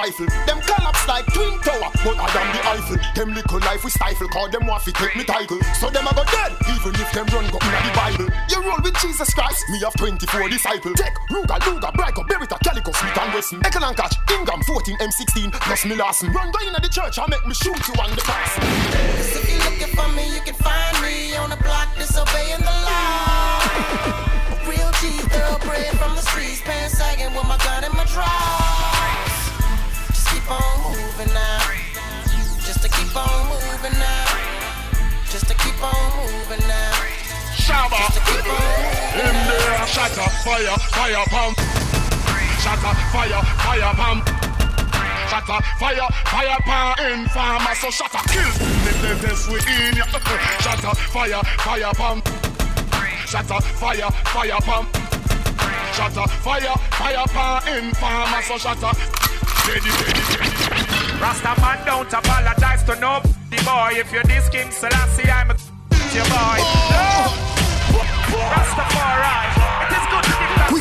Rifle. 0.04 0.28
Them 0.44 0.60
collapse 0.60 1.08
like 1.08 1.24
twin 1.32 1.56
tower, 1.64 1.88
but 2.04 2.16
I 2.20 2.28
am 2.36 2.48
the 2.52 2.60
Eiffel. 2.76 3.00
Them 3.16 3.32
little 3.32 3.58
life 3.60 3.84
we 3.84 3.90
stifle, 3.90 4.28
cause 4.28 4.50
them 4.50 4.66
want 4.66 4.82
fi 4.82 4.92
take 4.92 5.16
me 5.16 5.24
title. 5.24 5.56
So 5.80 5.88
them 5.88 6.04
a 6.04 6.12
go 6.12 6.24
dead, 6.28 6.52
even 6.76 6.92
if 7.00 7.08
them 7.16 7.24
run 7.32 7.48
go 7.48 7.56
inna 7.64 7.80
the 7.80 7.92
Bible. 7.96 8.28
You 8.52 8.60
roll 8.68 8.84
with 8.84 9.00
Jesus 9.00 9.32
Christ, 9.32 9.64
me 9.70 9.80
have 9.80 9.96
24 9.96 10.50
disciples. 10.50 11.00
Take 11.00 11.16
Ruger, 11.32 11.56
Luger, 11.64 11.88
Brico, 11.96 12.20
Beretta, 12.28 12.60
Calico, 12.60 12.92
Smith 12.92 13.16
and 13.16 13.32
Wesson. 13.32 13.64
Echo 13.64 13.80
and 13.80 13.96
catch, 13.96 14.16
Ingham, 14.28 14.60
14, 14.68 14.98
M16, 14.98 15.52
plus 15.52 15.86
me 15.86 15.96
Larson. 15.96 16.30
Run 16.32 16.52
go 16.52 16.58
inna 16.68 16.80
the 16.82 16.88
church 16.92 17.16
and 17.16 17.30
make 17.30 17.46
me 17.46 17.54
shoot 17.54 17.80
you 17.88 17.94
on 17.96 18.10
the 18.12 18.20
cross. 18.20 18.60
Cause 18.60 19.36
if 19.40 19.48
you're 19.48 19.64
looking 19.64 19.96
for 19.96 20.08
me, 20.12 20.34
you 20.36 20.42
can 20.44 20.54
find 20.60 21.00
me 21.00 21.34
on 21.36 21.48
the 21.48 21.56
block 21.64 21.88
disobeying 21.96 22.60
the 22.60 22.76
law. 22.84 24.20
fire, 40.44 40.76
fire 40.92 41.24
pump. 41.32 41.56
Shatter, 42.60 42.94
fire, 43.12 43.42
fire 43.64 43.94
pump. 43.96 44.28
Shatter, 45.30 45.60
fire, 45.80 46.08
fire 46.28 46.58
pump. 46.68 47.00
Informer, 47.00 47.74
so 47.74 47.90
shatter, 47.90 48.20
kill. 48.28 48.52
Make 48.84 49.00
them 49.00 49.18
test 49.24 49.48
we 49.48 49.56
in 49.64 49.96
ya. 49.96 50.04
Shatter, 50.60 50.94
fire, 51.08 51.42
fire 51.64 51.92
pump. 51.96 52.28
Shatter, 53.26 53.60
fire, 53.80 54.10
fire 54.28 54.60
pump. 54.68 54.88
Shatter, 55.96 56.28
fire, 56.44 56.76
fire 56.92 57.26
pump. 57.32 57.66
Informer, 57.66 58.42
so 58.42 58.58
shatter. 58.58 58.92
Ready, 59.66 59.90
ready, 60.04 60.22
ready. 60.28 61.20
Rasta 61.20 61.58
man 61.60 61.78
don't 61.86 62.12
apologize 62.12 62.84
to 62.84 62.94
no 63.00 63.20
the 63.48 63.56
boy. 63.64 63.92
If 63.96 64.12
you're 64.12 64.22
this 64.24 64.48
King 64.50 64.70
Selassie, 64.70 65.30
I'm 65.30 65.50
a 65.50 65.56
your 66.12 66.24
boy. 66.28 66.60
No. 66.92 67.32
Rastafari. 68.52 69.73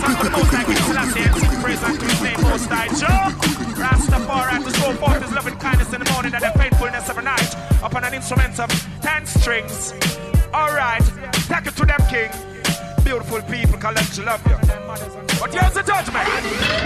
The 0.02 0.30
Most 0.32 0.52
King 0.52 0.76
Selassie 0.76 1.22
and 1.22 1.36
sing 1.36 1.62
praise 1.62 1.84
unto 1.84 2.06
his 2.06 2.22
name 2.22 2.42
Most 2.42 2.70
High. 2.70 2.88
Joe. 2.98 3.54
Rastafari 3.78 4.64
to 4.64 4.72
show 4.80 4.94
forth 4.94 5.22
his 5.22 5.32
loving 5.34 5.58
kindness 5.58 5.94
in 5.94 6.00
the 6.00 6.10
morning 6.12 6.34
and 6.34 6.44
the 6.44 6.52
faithfulness 6.58 7.10
of 7.10 7.16
the 7.16 7.22
night 7.22 7.54
upon 7.84 8.04
an 8.04 8.14
instrument 8.14 8.60
of 8.60 8.70
ten 9.02 9.26
strings. 9.26 9.94
Alright, 10.54 11.04
take 11.50 11.68
it 11.68 11.76
to 11.76 11.86
them, 11.86 12.02
King. 12.10 12.32
Beautiful 13.04 13.42
people, 13.44 13.78
collect 13.78 14.18
love 14.20 14.42
you. 14.48 14.58
But 15.40 15.52
here's 15.52 15.74
the 15.74 15.84
judgment. 15.84 16.28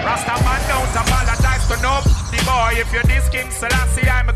Rasta 0.01 0.35
man 0.43 0.61
don't 0.65 0.95
apologize 0.97 1.67
to 1.69 1.77
no 1.83 2.01
the 2.31 2.39
boy. 2.43 2.79
If 2.81 2.91
you're 2.91 3.03
this 3.03 3.29
King 3.29 3.51
Selassie, 3.51 4.09
I'm 4.09 4.29
a 4.29 4.33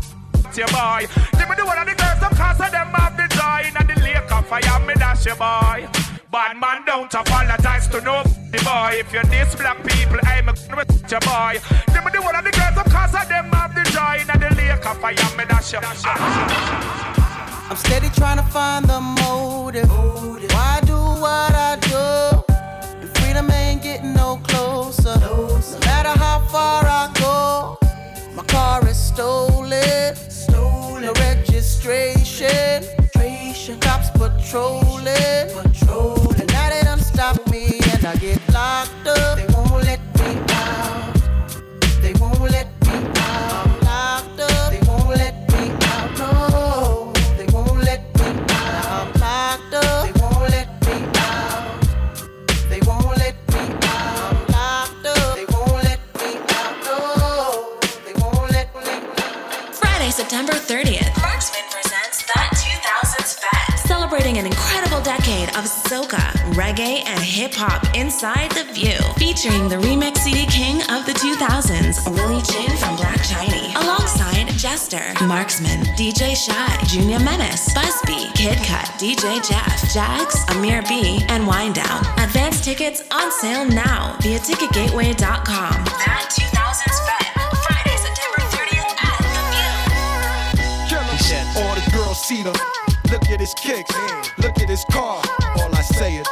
your 0.56 0.68
boy. 0.68 1.06
Let 1.32 1.48
me 1.48 1.56
do 1.56 1.64
one 1.64 1.78
of 1.78 1.86
the 1.86 1.94
girls, 1.94 2.20
them 2.20 2.34
cause 2.36 2.60
of 2.60 2.70
them 2.70 2.88
have 2.92 3.16
the 3.16 3.26
joy. 3.34 3.72
And 3.74 3.88
the 3.88 4.00
lake 4.02 4.30
of 4.30 4.46
fire, 4.46 4.86
me 4.86 4.94
dash 4.94 5.26
your 5.26 5.36
boy. 5.36 6.01
Bad 6.32 6.56
man 6.56 6.82
don't 6.86 7.12
apologize 7.12 7.88
to 7.88 8.00
no 8.00 8.22
the 8.22 8.58
boy. 8.64 8.92
If 8.94 9.12
you're 9.12 9.22
this 9.24 9.54
black 9.54 9.76
people, 9.84 10.18
I'm 10.22 10.48
a 10.48 10.54
your 11.10 11.20
boy. 11.20 11.60
Me 11.92 12.10
do 12.10 12.22
one 12.22 12.34
of 12.34 12.42
the 12.42 12.50
girls, 12.50 12.74
them 12.74 12.86
cause 12.86 13.14
of 13.14 13.28
them 13.28 13.52
have 13.52 13.74
the 13.74 13.82
joy. 13.92 14.24
The 14.24 14.54
lake 14.56 14.86
of 14.86 14.98
fire, 14.98 15.12
me 15.36 15.44
dash 15.44 15.74
I'm 17.68 17.76
steady 17.76 18.08
trying 18.16 18.38
to 18.38 18.44
find 18.44 18.86
the 18.86 18.98
motive. 18.98 19.90
Why 19.90 20.80
do 20.86 20.96
what 20.96 21.52
I 21.54 21.76
do? 21.82 22.42
Freedom 23.20 23.50
ain't 23.50 23.82
getting 23.82 24.14
no 24.14 24.40
closer. 24.42 25.20
No 25.20 25.60
matter 25.80 26.18
how 26.18 26.40
far 26.48 26.82
I 26.86 27.12
go, 27.20 27.78
my 28.34 28.42
car 28.44 28.88
is 28.88 28.96
stolen. 28.96 30.16
Stolen. 30.16 31.02
No 31.02 31.12
registration. 31.12 32.84
Cops. 33.80 34.10
Patrolling. 34.10 35.71
Of 65.62 65.68
soca, 65.68 66.26
reggae, 66.58 67.06
and 67.06 67.20
hip 67.20 67.54
hop 67.54 67.94
inside 67.94 68.50
the 68.50 68.64
view. 68.74 68.98
Featuring 69.14 69.68
the 69.68 69.76
remix 69.76 70.18
CD 70.18 70.44
king 70.46 70.82
of 70.90 71.06
the 71.06 71.14
2000s, 71.14 72.02
Willie 72.10 72.42
Chin 72.42 72.76
from 72.78 72.96
Black 72.96 73.22
Chiney. 73.22 73.72
Alongside 73.76 74.48
Jester, 74.58 75.14
Marksman, 75.24 75.78
DJ 75.94 76.34
Shy, 76.34 76.84
Junior 76.86 77.20
Menace, 77.20 77.72
Busby, 77.72 78.26
Kid 78.34 78.58
Cut, 78.66 78.90
DJ 78.98 79.38
Jeff, 79.46 79.94
Jax, 79.94 80.42
Amir 80.50 80.82
B, 80.88 81.24
and 81.28 81.46
Wind 81.46 81.76
Down. 81.76 82.02
Advance 82.18 82.64
tickets 82.64 83.04
on 83.12 83.30
sale 83.30 83.64
now 83.64 84.16
via 84.20 84.40
ticketgateway.com. 84.40 85.14
That 85.14 86.26
2000s 86.26 86.98
Fest. 87.06 87.30
Friday, 87.62 87.96
September 88.02 88.42
30th 88.50 88.98
at 88.98 89.18
the 89.30 89.42
View. 91.22 91.62
All 91.62 91.74
the 91.76 91.88
girls 91.92 92.18
see 92.24 92.42
them. 92.42 92.81
Look 93.12 93.28
at 93.28 93.40
his 93.40 93.52
kicks. 93.52 93.92
Look 94.38 94.56
at 94.56 94.70
his 94.70 94.86
car. 94.88 95.20
All 95.60 95.68
I 95.76 95.82
say 95.82 96.16
is, 96.16 96.26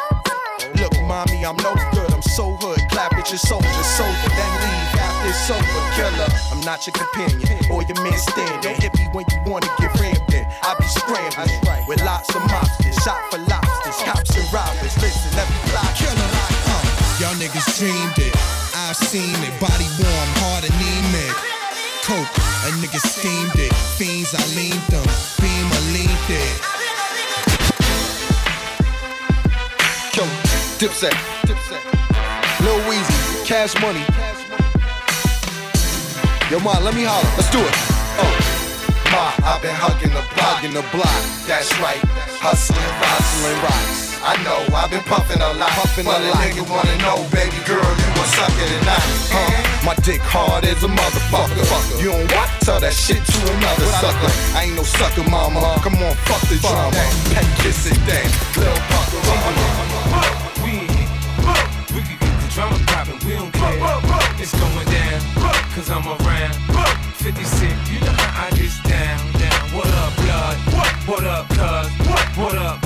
look, 0.80 0.96
mommy, 1.04 1.44
I'm 1.44 1.56
no 1.60 1.76
good. 1.92 2.08
I'm 2.08 2.22
so 2.22 2.56
hood. 2.56 2.80
Clap 2.88 3.12
at 3.20 3.28
your 3.28 3.36
soldier, 3.36 3.84
sober, 3.84 4.28
then 4.32 4.52
leave 4.64 4.96
after 4.96 5.28
it's 5.28 5.50
over. 5.52 5.82
Killer, 5.92 6.28
I'm 6.48 6.64
not 6.64 6.80
your 6.88 6.96
companion 6.96 7.68
or 7.68 7.84
your 7.84 8.00
man 8.00 8.16
stand. 8.16 8.64
Don't 8.64 8.80
hit 8.80 8.96
me 8.96 9.04
when 9.12 9.26
you 9.28 9.38
wanna 9.44 9.68
get 9.76 9.92
rammed 10.00 10.32
in. 10.32 10.48
I 10.64 10.72
be 10.80 10.88
scrambling 10.88 11.84
with 11.86 12.00
lots 12.00 12.32
of 12.34 12.40
mobsters, 12.48 12.96
shot 13.04 13.20
for 13.28 13.44
lobsters, 13.44 14.00
cops 14.00 14.32
and 14.40 14.48
robbers. 14.48 14.96
Listen, 15.04 15.36
let 15.36 15.44
me 15.52 15.56
fly. 15.68 15.84
Killer, 16.00 16.30
Uh, 16.72 16.80
y'all 17.20 17.36
niggas 17.36 17.68
dreamed 17.76 18.16
it. 18.24 18.32
I've 18.72 18.96
seen 18.96 19.36
it. 19.44 19.52
Body 19.60 19.84
warm, 20.00 20.28
heart 20.40 20.64
anemic. 20.64 21.36
Coke, 22.08 22.32
a 22.64 22.72
nigga 22.80 23.00
steamed 23.04 23.60
it. 23.60 23.72
Fiends, 24.00 24.32
I 24.34 24.40
leaned 24.56 24.80
them. 24.88 25.39
Leaned 25.92 26.10
it. 26.28 26.60
Yo, 30.14 30.24
Dipset. 30.78 31.10
Dipset. 31.42 31.82
Lil 32.60 32.78
Weezy, 32.88 33.44
Cash 33.44 33.74
Money. 33.80 34.04
Yo, 36.48 36.60
Ma, 36.60 36.78
let 36.78 36.94
me 36.94 37.02
holler. 37.02 37.28
Let's 37.36 37.50
do 37.50 37.58
it. 37.58 37.74
Oh. 38.22 38.30
Ma, 39.10 39.32
I've 39.48 39.62
been 39.62 39.74
hugging 39.74 40.10
the 40.10 40.22
block. 40.34 40.58
Hugging 40.58 40.74
the 40.74 40.84
block. 40.92 41.46
That's 41.48 41.72
right. 41.80 41.98
Hustling, 42.38 42.78
hustling 42.78 43.60
rocks. 43.62 43.99
I 44.20 44.36
know, 44.44 44.60
I've 44.76 44.90
been 44.92 45.00
puffing 45.08 45.40
a 45.40 45.52
lot. 45.56 45.72
Puffing 45.80 46.04
but 46.04 46.20
a 46.20 46.28
lot. 46.28 46.44
nigga 46.44 46.60
wanna 46.68 46.92
know, 47.00 47.24
baby 47.32 47.56
girl, 47.64 47.80
you 47.80 48.08
a 48.20 48.24
sucker 48.28 48.68
tonight. 48.68 49.08
Huh? 49.32 49.80
My 49.80 49.94
dick 50.04 50.20
hard 50.20 50.68
as 50.68 50.84
a 50.84 50.92
motherfucker. 50.92 51.64
You 51.96 52.12
don't 52.12 52.28
what? 52.36 52.48
Tell 52.60 52.80
that 52.84 52.92
shit 52.92 53.24
to 53.24 53.38
another 53.56 53.88
sucker. 53.96 54.28
I 54.52 54.68
ain't 54.68 54.76
no 54.76 54.84
sucker, 54.84 55.24
mama. 55.24 55.80
Come 55.80 55.96
on, 56.04 56.12
fuck 56.28 56.42
the 56.52 56.60
drama. 56.60 57.00
Pet 57.32 57.48
kiss 57.64 57.88
it, 57.88 57.96
dang. 58.04 58.28
Lil 58.60 58.76
Pucker, 58.92 59.20
We, 60.60 60.84
we 61.96 62.00
can 62.04 62.16
get 62.20 62.34
the 62.44 62.48
drama 62.52 62.76
poppin', 62.92 63.16
we 63.24 63.40
don't 63.40 63.52
care. 63.56 63.80
It's 64.36 64.52
going 64.52 64.84
down, 64.84 65.20
cause 65.72 65.88
I'm 65.88 66.04
around. 66.04 66.60
50 67.24 67.44
Cent, 67.44 67.76
you 67.88 68.00
know 68.04 68.12
how 68.12 68.48
I 68.48 68.50
get 68.52 68.72
down, 68.84 69.20
down. 69.40 69.60
What 69.72 69.88
up, 69.88 70.12
blood? 70.20 70.56
What 71.08 71.24
up, 71.24 71.48
cuz? 71.48 71.88
What 72.36 72.56
up, 72.56 72.80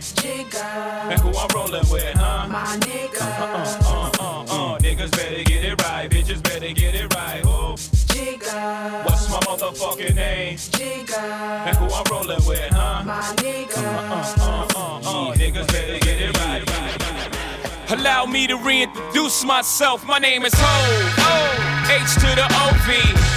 motherfucking 0.00 0.52
name? 0.52 1.10
And 1.10 1.20
who 1.20 1.28
I'm 1.36 1.48
rolling 1.54 1.90
with, 1.90 2.14
huh? 2.16 2.48
My 2.48 2.76
nigga. 2.78 3.20
Uh, 3.20 3.80
uh, 3.82 4.10
uh, 4.20 4.74
uh, 4.74 4.78
Niggas 4.78 5.10
better 5.12 5.44
get 5.44 5.64
it 5.64 5.82
right, 5.82 6.10
bitches 6.10 6.42
better 6.42 6.72
get 6.72 6.94
it 6.94 7.14
right. 7.14 7.42
Oh. 7.44 7.70
What's 7.70 9.30
my 9.30 9.38
motherfucking 9.40 10.14
name? 10.14 10.56
Jigga, 10.56 11.18
and 11.18 11.76
who 11.76 11.86
I'm 11.86 12.04
rolling 12.10 12.44
with, 12.46 12.70
huh? 12.70 13.04
My 13.04 13.20
nigga. 13.36 13.76
Uh, 13.76 14.34
uh, 14.40 14.68
uh, 14.76 15.30
uh, 15.30 15.34
Niggas 15.36 15.66
better 15.68 15.98
get 15.98 16.20
it 16.20 16.36
right. 16.38 17.90
Allow 17.90 18.26
me 18.26 18.46
to 18.46 18.56
reintroduce 18.56 19.44
myself. 19.44 20.04
My 20.06 20.18
name 20.18 20.44
is 20.44 20.52
Ho. 20.56 21.66
O. 21.66 21.69
H 21.90 22.14
to 22.22 22.30
the 22.38 22.46
OV. 22.46 22.88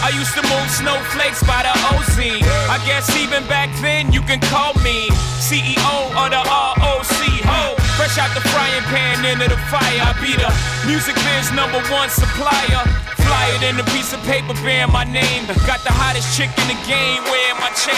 I 0.05 0.13
used 0.13 0.37
to 0.37 0.43
move 0.45 0.69
snowflakes 0.69 1.41
by 1.41 1.65
the 1.65 1.73
OZ. 1.89 2.21
I 2.69 2.77
guess 2.85 3.09
even 3.17 3.41
back 3.49 3.73
then 3.81 4.13
you 4.13 4.21
can 4.21 4.39
call 4.53 4.77
me 4.85 5.09
CEO 5.41 5.95
of 6.13 6.29
the 6.29 6.37
ROC. 6.37 7.19
Ho. 7.49 7.73
Fresh 7.97 8.21
out 8.21 8.29
the 8.37 8.45
frying 8.53 8.85
pan 8.93 9.25
into 9.25 9.49
the 9.49 9.57
fire. 9.73 10.01
I 10.05 10.13
be 10.21 10.37
the 10.37 10.49
music 10.85 11.15
biz 11.25 11.49
number 11.57 11.81
one 11.89 12.09
supplier. 12.13 12.85
Flyer 13.25 13.57
than 13.57 13.79
a 13.81 13.85
piece 13.89 14.13
of 14.13 14.21
paper 14.29 14.53
bearing 14.61 14.93
my 14.93 15.03
name. 15.03 15.49
Got 15.65 15.81
the 15.81 15.93
hottest 15.93 16.37
chick 16.37 16.53
in 16.61 16.67
the 16.69 16.77
game 16.85 17.25
wearing 17.25 17.57
my 17.57 17.73
chain. 17.73 17.97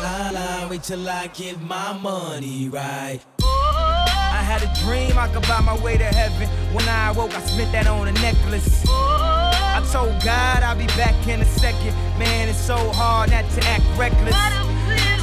La, 0.00 0.30
la, 0.32 0.68
wait 0.68 0.82
till 0.82 1.08
I 1.08 1.26
get 1.28 1.60
my 1.60 1.92
money 2.00 2.68
right. 2.68 3.20
I 4.44 4.46
had 4.46 4.62
a 4.62 4.68
dream 4.84 5.16
I 5.16 5.26
could 5.28 5.40
buy 5.48 5.62
my 5.62 5.74
way 5.80 5.96
to 5.96 6.04
heaven. 6.04 6.46
When 6.74 6.86
I 6.86 7.08
awoke, 7.08 7.34
I 7.34 7.40
spent 7.40 7.72
that 7.72 7.86
on 7.86 8.08
a 8.08 8.12
necklace. 8.20 8.84
I 8.86 9.80
told 9.90 10.12
God 10.22 10.62
I'll 10.62 10.76
be 10.76 10.86
back 11.00 11.16
in 11.26 11.40
a 11.40 11.46
second. 11.46 11.96
Man, 12.18 12.50
it's 12.50 12.60
so 12.60 12.76
hard 12.92 13.30
not 13.30 13.48
to 13.48 13.64
act 13.64 13.84
reckless. 13.96 14.36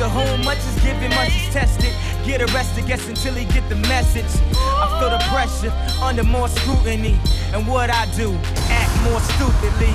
To 0.01 0.09
whom 0.09 0.43
much 0.43 0.57
is 0.57 0.73
given, 0.81 1.11
much 1.11 1.29
is 1.37 1.53
tested. 1.53 1.93
Get 2.25 2.41
arrested, 2.41 2.87
guess 2.87 3.07
until 3.07 3.35
he 3.35 3.45
get 3.53 3.69
the 3.69 3.75
message. 3.93 4.25
I 4.57 4.89
feel 4.97 5.13
the 5.13 5.21
pressure 5.29 5.71
under 6.01 6.23
more 6.23 6.49
scrutiny. 6.49 7.19
And 7.53 7.67
what 7.67 7.91
I 7.91 8.09
do, 8.17 8.33
act 8.73 8.93
more 9.05 9.21
stupidly. 9.37 9.93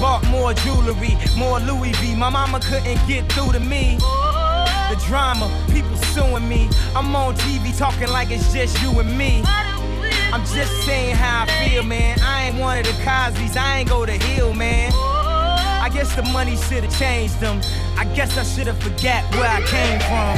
Bought 0.00 0.24
more 0.32 0.54
jewelry, 0.64 1.12
more 1.36 1.60
Louis 1.60 1.92
V. 2.00 2.16
My 2.16 2.30
mama 2.30 2.58
couldn't 2.58 3.06
get 3.06 3.30
through 3.32 3.52
to 3.52 3.60
me. 3.60 3.98
The 4.90 5.02
drama, 5.06 5.50
people 5.72 5.96
suing 6.14 6.48
me. 6.48 6.68
I'm 6.94 7.14
on 7.14 7.34
TV 7.36 7.76
talking 7.76 8.08
like 8.08 8.30
it's 8.30 8.52
just 8.52 8.80
you 8.82 8.90
and 9.00 9.16
me. 9.16 9.42
I'm 10.32 10.44
just 10.46 10.84
saying 10.84 11.16
how 11.16 11.44
I 11.44 11.68
feel, 11.68 11.82
man. 11.82 12.18
I 12.20 12.48
ain't 12.48 12.58
one 12.58 12.78
of 12.78 12.86
the 12.86 12.92
Cosby's, 13.04 13.56
I 13.56 13.78
ain't 13.78 13.88
go 13.88 14.04
to 14.04 14.12
Hill, 14.12 14.54
man. 14.54 14.92
I 14.94 15.88
guess 15.88 16.14
the 16.16 16.22
money 16.22 16.56
should've 16.56 16.96
changed 16.98 17.40
them. 17.40 17.60
I 17.96 18.04
guess 18.14 18.36
I 18.36 18.42
should've 18.42 18.78
forgot 18.82 19.22
where 19.34 19.48
I 19.48 19.62
came 19.62 20.00
from. 20.00 20.36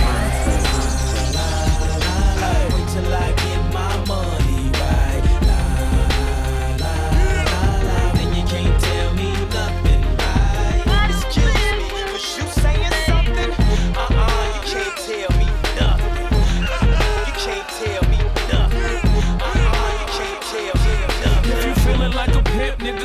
Wait 2.74 2.88
till 2.92 3.14
I 3.14 3.32
get 3.32 3.72
my 3.72 4.04
money 4.06 4.37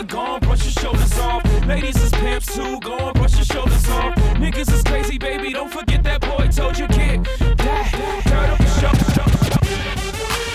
nigga, 0.03 0.11
go 0.11 0.19
on, 0.19 0.39
brush 0.41 0.63
your 0.63 0.71
shoulders 0.71 1.19
off. 1.19 1.43
Ladies 1.67 2.01
is 2.01 2.11
pimps 2.11 2.55
too, 2.55 2.79
go 2.79 2.93
on, 2.93 3.13
brush 3.13 3.35
your 3.35 3.45
shoulders 3.45 3.89
off. 3.89 4.15
Niggas 4.35 4.71
is 4.71 4.83
crazy, 4.83 5.17
baby, 5.17 5.53
don't 5.53 5.71
forget 5.71 6.03
that 6.03 6.21
boy 6.21 6.47
told 6.47 6.77
you 6.77 6.87
get 6.87 7.23
that. 7.57 8.23
Dirt 8.25 8.49
up 8.49 8.59
your 8.59 8.69
shoulder. 8.79 9.09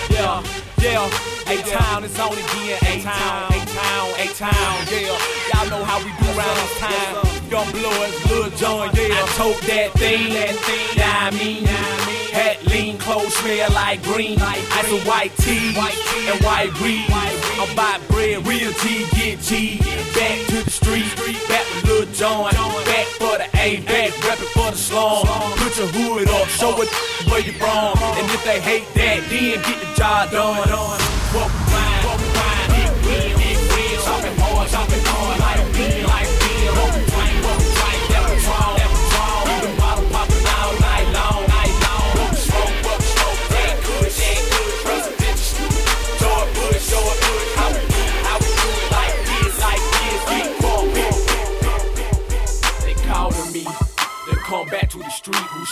Yeah, 0.09 0.43
yeah. 0.81 1.09
A-Town 1.49 2.03
is 2.03 2.19
on 2.19 2.33
again. 2.33 2.77
A-Town, 2.83 3.51
A-Town, 3.51 4.09
A-Town, 4.19 4.85
yeah. 4.91 5.17
Y'all 5.53 5.69
know 5.69 5.83
how 5.83 5.97
we 5.97 6.11
do 6.21 6.37
around 6.37 6.55
this 6.57 6.79
time. 6.79 7.15
YoungBloodZ, 7.49 8.29
Lil 8.29 8.49
Jon, 8.51 8.89
yeah. 8.93 9.15
I 9.15 9.27
tote 9.35 9.61
that 9.67 9.91
thing, 9.93 10.29
that 10.33 10.55
thing, 10.55 10.97
yeah, 10.97 11.27
I 11.27 11.31
mean. 11.31 12.18
Hat 12.39 12.63
lean, 12.67 12.97
clothes 12.97 13.35
smell 13.35 13.69
like 13.73 14.01
green. 14.03 14.39
Ice 14.39 14.91
a 14.91 14.99
white 15.03 15.35
tee 15.35 15.75
and 15.75 16.39
white 16.41 16.71
weed. 16.79 17.03
I'm 17.11 17.75
buy 17.75 17.99
bread, 18.07 18.47
real 18.47 18.71
G, 18.79 19.05
get 19.11 19.41
G. 19.41 19.77
Back 20.15 20.47
to 20.47 20.63
the 20.63 20.71
street, 20.71 21.11
back 21.49 21.67
with 21.75 21.83
Lil 21.83 22.05
Jon. 22.13 22.53
Back 22.85 23.07
for 23.19 23.35
the 23.37 23.49
A, 23.59 23.81
back 23.81 24.11
reppin' 24.23 24.53
for 24.55 24.71
the 24.71 24.77
slum. 24.77 25.27
Put 25.59 25.77
your 25.77 25.87
hood 25.87 26.29
up, 26.29 26.47
show 26.47 26.81
it 26.81 26.87
where 27.29 27.41
you 27.41 27.51
from. 27.59 27.99
And 28.15 28.31
if 28.31 28.41
they 28.45 28.61
hate 28.61 28.87
that, 28.95 29.19
then 29.29 29.59
get 29.61 29.77
the 29.81 29.93
job 29.99 30.31
done. 30.31 31.88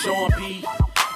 Sean 0.07 0.31
P. 0.39 0.63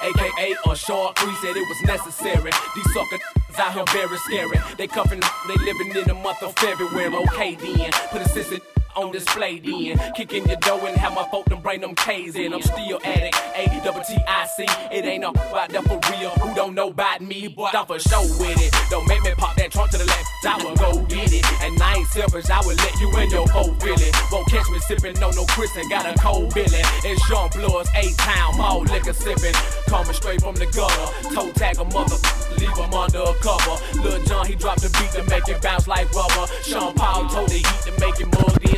AKA 0.02 0.54
Cree 0.64 1.34
said 1.40 1.56
it 1.56 1.66
was 1.66 1.82
necessary. 1.86 2.50
These 2.74 2.92
sucker 2.92 3.18
out 3.58 3.72
here 3.72 3.84
very 3.86 4.18
scary. 4.18 4.58
They 4.76 4.86
cuffin', 4.86 5.20
they 5.48 5.54
living 5.64 5.96
in 5.96 6.08
the 6.08 6.14
month 6.14 6.42
of 6.42 6.54
February. 6.56 7.14
Okay 7.14 7.54
then, 7.54 7.90
put 8.10 8.20
a 8.20 8.28
sister 8.28 8.58
on 8.96 9.12
display 9.12 9.58
then. 9.60 9.98
Kicking 10.14 10.46
your 10.46 10.56
dough 10.56 10.84
and 10.86 10.96
have 10.96 11.14
my 11.14 11.24
folk 11.30 11.46
them 11.46 11.60
bring 11.60 11.80
them 11.80 11.94
K's 11.94 12.34
in. 12.36 12.52
I'm 12.52 12.62
still 12.62 13.00
at 13.04 13.22
it. 13.22 13.34
A 13.56 13.80
double 13.84 14.02
T 14.02 14.16
I 14.26 14.46
C. 14.56 14.64
It 14.90 15.04
ain't 15.04 15.22
no 15.22 15.32
that 15.32 15.84
for 15.84 16.00
real. 16.10 16.30
Who 16.30 16.54
don't 16.54 16.74
know 16.74 16.88
about 16.88 17.20
me, 17.20 17.48
but 17.48 17.74
I'm 17.74 17.86
for 17.86 17.98
show 17.98 18.22
with 18.38 18.60
it. 18.60 18.74
Don't 18.90 19.06
make 19.08 19.22
me 19.22 19.32
pop 19.36 19.56
that 19.56 19.70
trunk 19.70 19.90
to 19.92 19.98
the 19.98 20.04
left. 20.04 20.28
I 20.44 20.56
will 20.64 20.76
go 20.76 21.04
get 21.06 21.32
it. 21.32 21.44
And 21.62 21.80
I 21.82 21.96
ain't 21.96 22.08
selfish. 22.08 22.50
I 22.50 22.60
will 22.60 22.76
let 22.76 23.00
you 23.00 23.08
in 23.18 23.30
your 23.30 23.48
whole 23.48 23.72
really. 23.82 24.10
Won't 24.30 24.48
catch 24.48 24.68
me 24.70 24.78
sipping 24.80 25.18
no 25.20 25.30
no 25.30 25.44
Chris 25.46 25.72
got 25.88 26.06
a 26.06 26.18
cold 26.18 26.52
Billy. 26.54 26.82
It's 27.04 27.28
Jean 27.28 27.48
Blood's 27.50 27.88
A 27.94 28.12
town, 28.16 28.60
all 28.60 28.82
liquor 28.82 29.12
sipping. 29.12 29.54
Coming 29.86 30.12
straight 30.12 30.40
from 30.40 30.54
the 30.54 30.66
gutter. 30.66 31.34
Toe 31.34 31.52
tag 31.52 31.78
a 31.78 31.84
mother. 31.84 32.16
Leave 32.58 32.76
him 32.76 32.92
under 32.94 33.22
a 33.22 33.34
cover. 33.40 33.76
Lil 34.02 34.22
Jon, 34.24 34.46
he 34.46 34.54
dropped 34.54 34.82
the 34.82 34.90
beat 34.98 35.12
to 35.12 35.22
make 35.30 35.48
it 35.48 35.62
bounce 35.62 35.86
like 35.88 36.10
rubber. 36.12 36.46
Sean 36.62 36.94
Paul 36.94 37.28
told 37.28 37.48
the 37.48 37.62
heat 37.62 37.82
to 37.86 37.92
make 38.00 38.20
it 38.20 38.28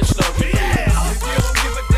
sluggy. 0.05 0.53
Yeah. 0.53 1.11
If 1.11 1.23
you 1.23 1.35
don't 1.41 1.57
give 1.63 1.91
a 1.91 1.94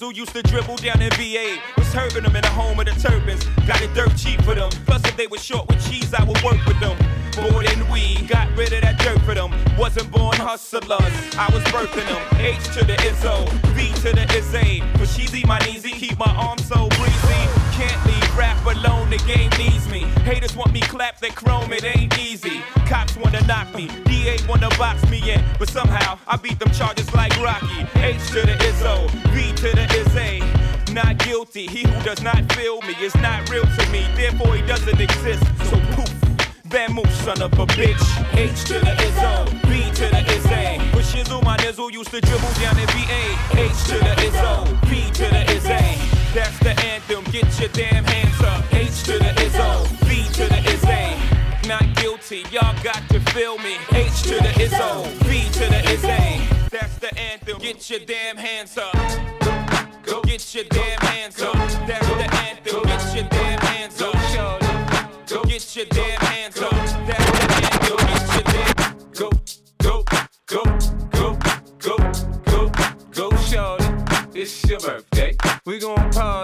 My 0.00 0.10
used 0.10 0.32
to 0.32 0.42
dribble 0.42 0.76
down 0.76 1.00
in 1.00 1.10
VA. 1.10 1.56
Was 1.76 1.92
hurting 1.92 2.24
them 2.24 2.34
in 2.34 2.42
the 2.42 2.48
home 2.48 2.80
of 2.80 2.86
the 2.86 2.92
turbans. 2.92 3.44
Got 3.66 3.80
it 3.80 3.94
dirt 3.94 4.16
cheap 4.16 4.42
for 4.42 4.54
them. 4.54 4.70
Plus, 4.86 5.04
if 5.04 5.16
they 5.16 5.28
were 5.28 5.38
short 5.38 5.68
with 5.68 5.88
cheese, 5.88 6.12
I 6.12 6.24
would 6.24 6.42
work 6.42 6.64
with 6.66 6.80
them. 6.80 6.96
More 7.40 7.62
than 7.62 7.88
we 7.90 8.22
got 8.26 8.48
rid 8.56 8.72
of 8.72 8.80
that 8.82 8.98
dirt 8.98 9.20
for 9.22 9.34
them. 9.34 9.52
Wasn't 9.78 10.10
born 10.10 10.36
hustlers, 10.36 10.90
I 11.38 11.48
was 11.52 11.62
birthing 11.64 12.06
them. 12.08 12.22
H 12.40 12.64
to 12.76 12.84
the 12.84 12.94
Izzo, 13.06 13.48
V 13.74 13.92
to 14.02 14.14
the 14.14 14.26
Izzy. 14.36 14.80
For 14.98 15.06
Sheezy, 15.06 15.46
my 15.46 15.60
kneesy, 15.60 15.92
keep 15.92 16.18
my 16.18 16.32
arms 16.34 16.66
so 16.66 16.88
breezy. 16.88 17.42
Can't 17.78 18.06
leave 18.06 18.36
rap 18.36 18.58
alone, 18.66 19.10
the 19.10 19.18
game 19.18 19.50
needs 19.58 19.88
me. 19.88 20.00
Haters 20.24 20.56
want 20.56 20.72
me 20.72 20.80
clap 20.80 21.20
that 21.20 21.36
chrome, 21.36 21.72
it 21.72 21.84
ain't 21.84 22.18
easy. 22.18 22.62
Cops 22.86 23.16
wanna 23.16 23.40
knock 23.46 23.74
me, 23.74 23.88
DA 24.04 24.36
wanna 24.48 24.68
box 24.76 25.08
me 25.10 25.32
in, 25.32 25.42
but 25.58 25.68
somehow 25.68 26.18
I 26.26 26.36
beat 26.36 26.58
them 26.58 26.70
charges 26.70 27.12
like 27.14 27.34
Rocky. 27.40 27.86
H 27.96 28.26
to 28.28 28.42
the 28.42 28.56
Izzo, 28.68 29.10
V 29.32 29.52
to 29.56 29.74
the 29.74 29.86
Izzy. 30.00 30.42
Not 30.92 31.18
guilty, 31.18 31.66
he 31.66 31.82
who 31.82 32.02
does 32.02 32.22
not 32.22 32.52
feel 32.52 32.80
me 32.82 32.94
is 33.00 33.14
not 33.16 33.48
real 33.50 33.64
to 33.64 33.90
me, 33.90 34.06
therefore 34.16 34.54
he 34.54 34.62
doesn't 34.62 35.00
exist. 35.00 35.42
So 35.64 35.80
poof. 35.92 36.12
Bamboo, 36.66 37.04
son 37.24 37.40
of 37.40 37.52
a 37.58 37.66
bitch. 37.66 38.04
H 38.34 38.64
to 38.64 38.74
the 38.74 38.94
Izzo, 39.06 39.46
B 39.68 39.90
to 39.94 40.06
the 40.10 40.22
Izzy. 40.34 40.96
With 40.96 41.06
Shizzle, 41.06 41.42
my 41.42 41.56
nizzle 41.58 41.90
used 41.90 42.10
to 42.10 42.20
dribble 42.20 42.52
down 42.60 42.78
in 42.78 42.86
VA. 42.88 43.24
H 43.52 43.84
to 43.88 43.98
the 43.98 44.14
Izzo, 44.28 44.90
B 44.90 45.10
to 45.12 45.24
the 45.30 45.42
Izzy. 45.52 45.98
That's 46.34 46.58
the 46.58 46.74
anthem, 46.84 47.24
get 47.32 47.48
your 47.60 47.68
damn 47.70 48.04
hands 48.04 48.40
up. 48.42 48.62
H 48.74 49.04
to 49.04 49.12
the 49.18 49.32
Izzo, 49.40 49.88
B 50.06 50.26
to 50.34 50.48
the 50.48 50.58
Izzy. 50.68 51.23
Not 51.66 51.96
guilty, 51.96 52.44
y'all 52.50 52.76
got 52.82 53.08
to 53.08 53.20
feel 53.32 53.56
me. 53.56 53.76
H 53.92 54.22
to 54.24 54.34
the 54.34 54.52
Izzo, 54.60 55.02
B 55.24 55.48
to 55.52 55.64
the 55.70 55.80
Izzy. 55.90 56.46
That's 56.70 56.98
the 56.98 57.18
anthem, 57.18 57.58
get 57.58 57.88
your 57.88 58.00
damn 58.00 58.36
hands 58.36 58.76
up. 58.76 58.92
Go 60.02 60.20
get 60.22 60.54
your 60.54 60.64
damn 60.64 61.00
hands 61.00 61.40
up. 61.40 61.54
That's 61.86 62.06
the 62.06 62.34
anthem, 62.34 62.82
get 62.82 63.14
your 63.14 63.28
damn 63.30 63.60
hands 63.60 64.02
up. 64.02 64.12
Go 65.26 65.42
get 65.44 65.74
your 65.74 65.86
damn 65.86 66.20
hands 66.20 66.60
up. 66.60 66.70
That's 66.70 67.24
the 67.32 67.56
anthem, 67.64 67.96
get 67.96 68.34
your 68.34 68.42
damn. 68.52 68.98
Go, 69.12 69.30
go, 69.78 70.04
go, 70.46 70.64
go, 71.12 71.38
go, 71.78 71.96
go, 72.44 72.72
go, 73.10 73.36
shorty. 73.38 73.84
It's 74.38 74.68
your 74.68 74.80
birthday. 74.80 75.34
We 75.64 75.78
gon' 75.78 76.10
party 76.10 76.43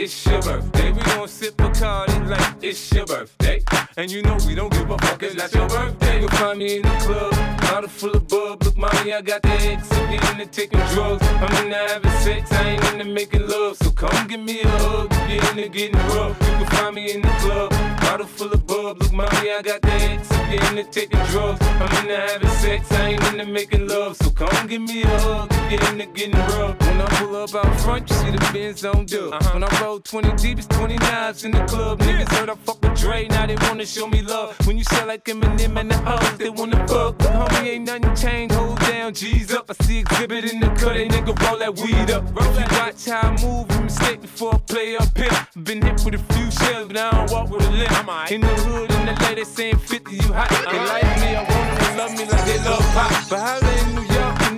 it's 0.00 0.24
your 0.24 0.40
birthday. 0.40 0.92
We 0.92 1.02
gon' 1.02 1.28
sip 1.28 1.56
Bacardi 1.56 2.28
like 2.28 2.54
it's 2.62 2.92
your 2.92 3.04
birthday. 3.04 3.62
And 3.98 4.10
you 4.10 4.22
know 4.22 4.38
we 4.46 4.54
don't 4.54 4.72
give 4.72 4.90
a 4.90 4.96
fuck, 4.98 5.22
it's 5.22 5.34
not 5.34 5.52
your 5.52 5.68
birthday. 5.68 6.20
You'll 6.20 6.30
find 6.30 6.58
me 6.58 6.76
in 6.76 6.82
the 6.82 6.88
club, 7.04 7.32
bottle 7.60 7.88
full 7.88 8.16
of 8.16 8.26
bub. 8.26 8.62
Look, 8.62 8.76
mommy, 8.76 9.12
I 9.12 9.20
got 9.20 9.42
the 9.42 9.50
X. 9.50 9.92
I'm 9.92 10.40
into 10.40 10.46
taking 10.46 10.80
drugs. 10.94 11.22
I'm 11.22 11.64
into 11.64 11.76
having 11.76 12.10
sex, 12.22 12.50
I 12.52 12.68
ain't 12.70 12.84
into 12.92 13.04
making 13.04 13.46
love. 13.46 13.76
So 13.76 13.90
come 13.90 14.26
give 14.26 14.40
me 14.40 14.62
a 14.62 14.68
hug, 14.68 15.12
if 15.12 15.30
you're 15.30 15.50
into 15.50 15.68
getting 15.68 16.00
rough. 16.14 16.38
You 16.40 16.46
can 16.46 16.66
find 16.66 16.94
me 16.94 17.12
in 17.12 17.20
the 17.20 17.28
club, 17.40 17.70
bottle 18.00 18.26
full 18.26 18.52
of 18.52 18.66
bub. 18.66 19.02
Look, 19.02 19.12
mommy, 19.12 19.50
I 19.52 19.60
got 19.62 19.82
the 19.82 19.92
X. 19.92 20.32
I'm 20.32 20.78
into 20.78 20.90
taking 20.90 21.22
drugs. 21.26 21.60
I'm 21.62 22.04
into 22.04 22.16
having 22.16 22.48
sex, 22.48 22.90
I 22.92 23.10
ain't 23.10 23.24
into 23.32 23.46
making 23.46 23.86
love. 23.86 24.16
So 24.16 24.30
come 24.30 24.66
give 24.66 24.80
me 24.80 25.02
a 25.02 25.08
hug, 25.20 25.50
if 25.70 25.72
you're 25.72 25.92
into 25.92 26.06
getting 26.06 26.40
rough. 26.56 26.80
When 26.80 27.00
I 27.00 27.06
pull 27.18 27.36
up 27.36 27.54
out 27.54 27.80
front, 27.80 28.08
you 28.08 28.16
see 28.16 28.30
the 28.30 28.50
Benz 28.52 28.84
on 28.84 29.06
dub. 29.06 29.34
Uh-huh. 29.34 29.50
When 29.52 29.64
I 29.64 29.80
roll 29.80 29.89
20 29.98 30.32
deep, 30.36 30.58
it's 30.58 30.66
20 30.68 30.96
knives 30.98 31.44
in 31.44 31.50
the 31.50 31.64
club. 31.64 31.98
Niggas 32.00 32.28
heard 32.36 32.48
I 32.48 32.54
fuck 32.54 32.80
with 32.82 32.98
Dre, 33.00 33.26
now 33.28 33.46
they 33.46 33.56
wanna 33.56 33.84
show 33.84 34.06
me 34.06 34.22
love. 34.22 34.56
When 34.66 34.78
you 34.78 34.84
sell 34.84 35.06
like 35.06 35.24
Eminem 35.24 35.76
and 35.78 35.90
the 35.90 35.96
hoes, 35.98 36.38
they 36.38 36.50
wanna 36.50 36.86
fuck. 36.86 37.18
But 37.18 37.32
homie, 37.32 37.66
ain't 37.66 37.86
nothing 37.86 38.14
changed, 38.14 38.54
hold 38.54 38.78
down, 38.80 39.14
G's 39.14 39.52
up. 39.52 39.70
I 39.70 39.84
see 39.84 39.98
exhibit 39.98 40.52
in 40.52 40.60
the 40.60 40.68
cut, 40.68 40.94
they 40.94 41.08
nigga 41.08 41.34
roll 41.42 41.58
that 41.58 41.74
weed 41.80 42.10
up. 42.10 42.24
If 42.36 42.58
you 42.58 42.78
watch 42.78 43.06
how 43.06 43.30
I 43.30 43.42
move, 43.42 43.70
you 43.72 43.80
mistake 43.82 44.20
before 44.20 44.54
I 44.54 44.58
play 44.58 44.96
up 44.96 45.16
here. 45.16 45.46
Been 45.64 45.82
hit 45.82 46.04
with 46.04 46.14
a 46.14 46.34
few 46.34 46.50
shells, 46.50 46.86
but 46.88 46.96
I 46.96 47.10
don't 47.10 47.30
walk 47.32 47.50
with 47.50 47.66
a 47.66 47.70
limp. 47.70 48.30
In 48.30 48.40
the 48.42 48.46
hood, 48.46 48.90
in 48.92 49.06
the 49.06 49.14
lady 49.24 49.44
saying 49.44 49.78
50, 49.78 50.14
you 50.14 50.32
hot. 50.32 50.50
They 50.70 50.78
like 50.78 51.20
me, 51.20 51.36
I 51.36 51.42
want 51.42 51.50
them 51.50 51.78
to 51.78 51.96
love 51.96 52.12
me 52.12 52.24
like 52.26 52.44
they 52.44 52.58
love 52.58 52.84
pop. 52.94 53.10
But 53.28 53.40
holla 53.40 53.72
in 53.80 53.94
New 53.94 54.09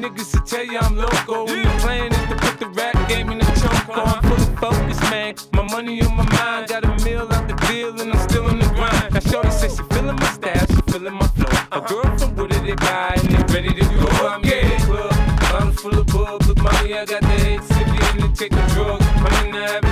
niggas 0.03 0.35
will 0.35 0.43
tell 0.43 0.65
you 0.65 0.79
I'm 0.79 0.97
loco. 0.97 1.47
And 1.47 1.65
the 1.65 1.71
plan 1.81 2.13
is 2.13 2.29
to 2.29 2.37
put 2.37 2.59
the 2.59 2.69
rap 2.69 3.09
gave 3.09 3.27
me 3.27 3.37
the 3.39 3.47
choke. 3.61 3.97
Oh, 3.97 4.03
I'm 4.03 4.23
fully 4.23 4.57
focused, 4.57 5.03
man. 5.11 5.35
My 5.53 5.63
money 5.63 6.03
on 6.03 6.17
my 6.17 6.25
mind. 6.37 6.69
Got 6.69 6.85
a 6.85 7.05
meal 7.05 7.29
out 7.31 7.47
the 7.47 7.55
deal, 7.69 8.01
and 8.01 8.13
I'm 8.13 8.29
still 8.29 8.49
in 8.49 8.59
the 8.59 8.67
grind. 8.75 9.15
Now, 9.15 9.21
Shorty 9.21 9.51
says 9.51 9.77
she 9.77 9.83
feeling 9.95 10.17
my 10.17 10.31
style, 10.33 10.67
she 10.67 10.93
feeling 10.93 11.15
my 11.15 11.27
flow. 11.29 11.79
A 11.79 11.81
girl 11.89 12.19
from 12.19 12.35
Wooded, 12.35 12.65
they 12.65 12.75
buy, 12.75 13.15
and 13.17 13.29
they 13.31 13.55
ready 13.55 13.73
to 13.75 13.85
go. 13.95 14.09
I'm 14.27 14.43
in 14.43 14.69
the 14.69 14.85
club. 14.87 15.15
Bottle 15.53 15.73
full 15.73 15.99
of 15.99 16.07
bub. 16.09 16.43
Look, 16.47 16.59
mommy, 16.59 16.95
I 16.95 17.05
got 17.05 17.23
the 17.23 17.37
head 17.47 17.61
sippy 17.61 17.99
in 18.11 18.23
to 18.23 18.29
take 18.37 18.53
a 18.53 18.67
drug. 18.75 19.01
I'm 19.03 19.47
in 19.47 19.53
the 19.53 19.67
having 19.67 19.92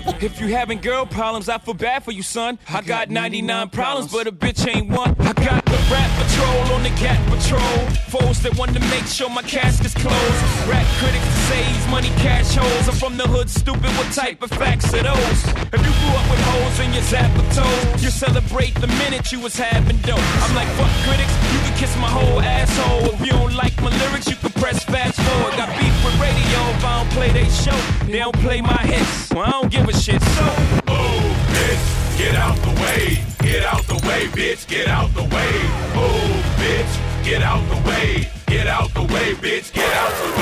If 0.21 0.39
you 0.39 0.49
having 0.49 0.79
girl 0.79 1.07
problems, 1.07 1.49
I 1.49 1.57
feel 1.57 1.73
bad 1.73 2.03
for 2.03 2.11
you, 2.11 2.21
son. 2.21 2.59
I 2.69 2.81
got 2.81 3.09
99 3.09 3.69
problems, 3.69 4.11
but 4.11 4.27
a 4.27 4.31
bitch 4.31 4.67
ain't 4.71 4.87
one. 4.89 5.15
I 5.19 5.33
got 5.33 5.65
the 5.65 5.79
rap 5.89 6.11
patrol 6.21 6.75
on 6.75 6.83
the 6.83 6.89
cat 6.89 7.17
patrol. 7.27 7.89
Foes 8.13 8.39
that 8.43 8.55
want 8.55 8.75
to 8.75 8.79
make 8.91 9.07
sure 9.07 9.31
my 9.31 9.41
casket's 9.41 9.95
closed. 9.95 10.69
Rap 10.69 10.85
critics 10.99 11.41
he's 11.81 11.87
money 11.87 12.09
cash 12.21 12.55
holes. 12.55 12.87
I'm 12.87 12.95
from 12.95 13.17
the 13.17 13.27
hood, 13.27 13.49
stupid. 13.49 13.91
What 13.97 14.13
type 14.13 14.41
of 14.43 14.51
facts 14.51 14.93
are 14.93 15.03
those? 15.03 15.39
If 15.73 15.81
you 15.81 15.93
grew 15.99 16.13
up 16.15 16.27
with 16.29 16.41
holes 16.53 16.77
in 16.79 16.93
your 16.93 17.05
toes, 17.57 18.03
you 18.03 18.09
celebrate 18.09 18.75
the 18.75 18.87
minute 19.01 19.31
you 19.31 19.39
was 19.39 19.55
having 19.55 19.97
dope. 20.05 20.21
I'm 20.45 20.55
like, 20.55 20.67
fuck 20.77 20.91
critics, 21.03 21.33
you 21.53 21.59
can 21.65 21.73
kiss 21.77 21.95
my 21.97 22.09
whole 22.09 22.39
asshole. 22.39 23.13
If 23.15 23.21
you 23.21 23.33
don't 23.33 23.55
like 23.55 23.75
my 23.81 23.91
lyrics, 24.05 24.29
you 24.29 24.35
can 24.35 24.51
press 24.51 24.83
fast 24.85 25.19
forward. 25.19 25.57
Got 25.57 25.69
radio 26.51 26.69
if 26.75 26.83
I 26.85 27.03
don't 27.03 27.11
play 27.11 27.29
they 27.31 27.49
show. 27.49 27.77
They 28.05 28.19
don't 28.19 28.35
play 28.37 28.61
my 28.61 28.77
hits, 28.77 29.29
well, 29.33 29.45
I 29.45 29.49
don't 29.51 29.71
give 29.71 29.87
a 29.87 29.93
shit. 29.93 30.21
So, 30.21 30.43
Move, 30.87 31.37
bitch, 31.53 32.17
get 32.17 32.35
out 32.35 32.57
the 32.57 32.71
way. 32.81 33.19
Get 33.39 33.65
out 33.65 33.83
the 33.83 33.95
way, 34.07 34.27
bitch, 34.27 34.67
get 34.67 34.87
out 34.87 35.13
the 35.13 35.23
way. 35.23 35.51
Move, 35.95 36.45
bitch, 36.59 36.99
get 37.23 37.41
out 37.41 37.63
the 37.69 37.77
way. 37.89 38.27
Get 38.47 38.67
out 38.67 38.93
the 38.93 39.03
way, 39.03 39.33
bitch, 39.35 39.71
get 39.73 39.93
out 39.93 40.11
the 40.23 40.31
way. 40.39 40.41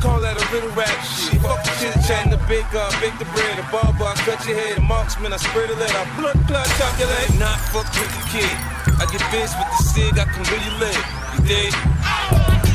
Call 0.00 0.20
that 0.20 0.38
a 0.38 0.54
little 0.54 0.70
rap. 0.78 0.94
Shit, 1.02 1.40
fuck 1.42 1.58
the 1.64 1.70
chit 1.82 1.94
chat. 2.06 2.30
The 2.30 2.38
big 2.46 2.64
uh, 2.70 2.86
bake 3.00 3.18
the 3.18 3.26
bread. 3.34 3.58
The 3.58 3.66
barber, 3.66 4.14
cut 4.22 4.38
your 4.46 4.56
head. 4.56 4.76
The 4.76 4.82
marksman, 4.82 5.32
I 5.32 5.38
spread 5.38 5.70
the 5.70 5.74
lead. 5.74 5.90
I 5.90 6.06
blood, 6.14 6.38
blood, 6.46 6.66
chop 6.78 6.94
your. 6.98 7.10
Not 7.38 7.58
fuck 7.74 7.90
with 7.98 8.12
the 8.14 8.22
kid. 8.30 8.54
I 9.02 9.06
get 9.10 9.20
bitch 9.34 9.50
with 9.58 9.70
the 9.74 9.82
cig. 9.82 10.18
I 10.18 10.24
can 10.24 10.42
really 10.46 10.72
live. 10.78 11.02
You 11.34 11.40
dig? 11.46 12.67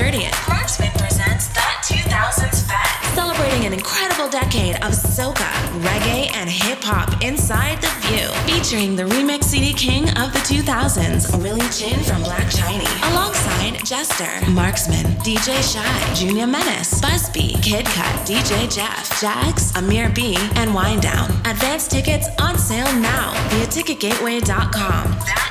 30th, 0.00 0.48
Marksman 0.48 0.90
presents 0.92 1.48
That 1.48 1.84
2000s 1.84 2.66
Fest. 2.66 3.14
Celebrating 3.14 3.66
an 3.66 3.74
incredible 3.74 4.30
decade 4.30 4.76
of 4.76 4.92
soca, 4.92 5.52
reggae, 5.84 6.34
and 6.34 6.48
hip 6.48 6.78
hop 6.80 7.22
inside 7.22 7.82
The 7.82 7.92
View. 8.08 8.28
Featuring 8.48 8.96
the 8.96 9.02
remix 9.02 9.44
CD 9.44 9.74
king 9.74 10.08
of 10.16 10.32
the 10.32 10.38
2000s, 10.38 11.36
Willie 11.42 11.68
Chin 11.68 12.00
from 12.00 12.22
Black 12.22 12.50
Chiney. 12.50 12.88
Alongside 13.12 13.84
Jester, 13.84 14.30
Marksman, 14.50 15.04
DJ 15.20 15.60
Shy, 15.60 16.14
Junior 16.14 16.46
Menace, 16.46 16.98
Busby, 17.02 17.56
Kid 17.60 17.84
Cut, 17.84 18.26
DJ 18.26 18.74
Jeff, 18.74 19.20
Jax, 19.20 19.76
Amir 19.76 20.08
B, 20.08 20.34
and 20.54 20.70
Winedown. 20.70 21.28
Advance 21.44 21.86
tickets 21.86 22.26
on 22.40 22.56
sale 22.56 22.90
now 23.00 23.32
via 23.50 23.66
ticketgateway.com. 23.66 25.10
That 25.28 25.49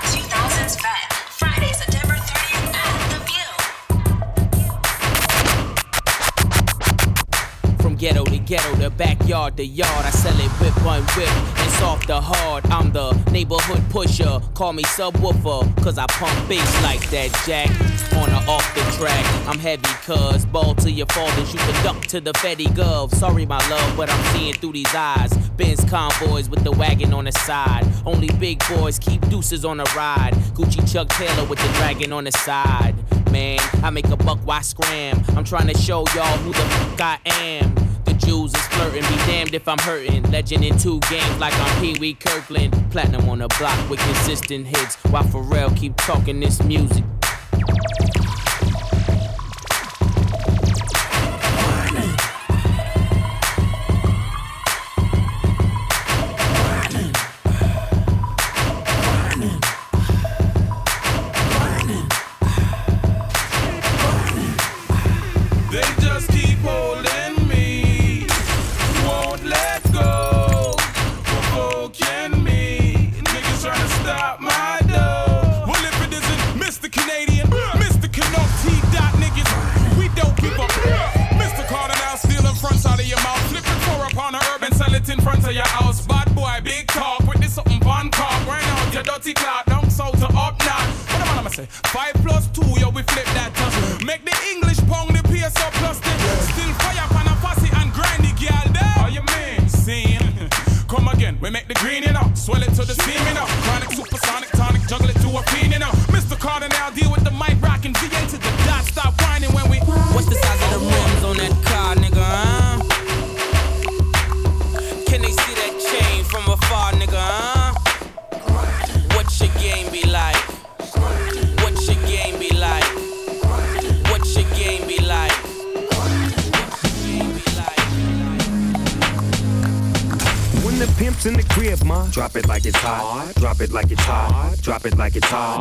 ghetto 8.50 8.72
to 8.72 8.78
ghetto 8.78 8.90
backyard 8.90 9.58
the 9.58 9.66
yard, 9.66 10.06
I 10.06 10.10
sell 10.10 10.34
it 10.34 10.50
whip 10.60 10.76
one 10.84 11.04
whip 11.16 11.30
and 11.30 11.72
soft 11.74 12.08
the 12.08 12.20
hard. 12.20 12.66
I'm 12.68 12.92
the 12.92 13.14
neighborhood 13.32 13.84
pusher. 13.92 14.40
Call 14.56 14.74
me 14.74 14.84
subwoofer, 14.84 15.84
cause 15.84 16.00
I 16.00 16.08
pump 16.08 16.50
bass 16.50 16.84
like 16.84 17.08
that 17.12 17.30
jack. 17.46 17.70
On 18.18 18.28
or 18.30 18.50
off 18.50 18.74
the 18.74 18.82
track, 18.98 19.24
I'm 19.48 19.60
heavy 19.60 19.84
cuz 20.04 20.46
ball 20.46 20.74
to 20.76 20.90
your 20.90 21.06
fathers, 21.08 21.54
you 21.54 21.60
can 21.60 21.84
duck 21.84 22.02
to 22.08 22.20
the 22.20 22.32
Fetty 22.34 22.66
Gov. 22.70 23.14
Sorry, 23.14 23.46
my 23.46 23.60
love, 23.70 23.96
but 23.96 24.10
I'm 24.10 24.24
seeing 24.34 24.56
through 24.56 24.74
these 24.74 24.96
eyes. 24.96 25.32
Benz 25.50 25.84
convoys 25.86 26.50
with 26.50 26.64
the 26.64 26.72
wagon 26.72 27.14
on 27.14 27.26
the 27.26 27.32
side. 27.32 27.86
Only 28.06 28.30
big 28.40 28.64
boys 28.68 28.98
keep 28.98 29.22
deuces 29.30 29.64
on 29.64 29.78
the 29.78 29.92
ride. 29.96 30.34
Gucci 30.56 30.82
Chuck 30.92 31.10
Taylor 31.10 31.48
with 31.48 31.60
the 31.60 31.72
dragon 31.78 32.12
on 32.12 32.24
the 32.24 32.32
side. 32.32 32.96
Man, 33.32 33.60
I 33.84 33.92
make 33.92 34.08
a 34.08 34.18
buck, 34.18 34.40
why 34.44 34.62
scram? 34.62 35.24
I'm 35.38 35.44
trying 35.44 35.68
to 35.68 35.78
show 35.78 36.04
y'all 36.16 36.38
who 36.40 36.52
the 36.52 36.60
fuck 36.60 37.02
I 37.02 37.20
am. 37.26 37.89
Jews 38.20 38.54
is 38.54 38.68
flirting, 38.68 39.02
be 39.02 39.16
damned 39.26 39.54
if 39.54 39.68
I'm 39.68 39.80
hurting. 39.80 40.24
Legend 40.32 40.64
in 40.64 40.78
two 40.78 41.00
games 41.10 41.38
like 41.40 41.54
I'm 41.54 41.82
Pee 41.82 42.00
Wee 42.00 42.14
Kirkland. 42.14 42.74
Platinum 42.92 43.28
on 43.30 43.40
the 43.40 43.48
block 43.60 43.90
with 43.90 44.00
consistent 44.00 44.68
hits. 44.68 44.96
While 45.12 45.24
Pharrell 45.24 45.76
keep 45.76 45.96
talking 45.98 46.40
this 46.40 46.62
music. 46.64 47.04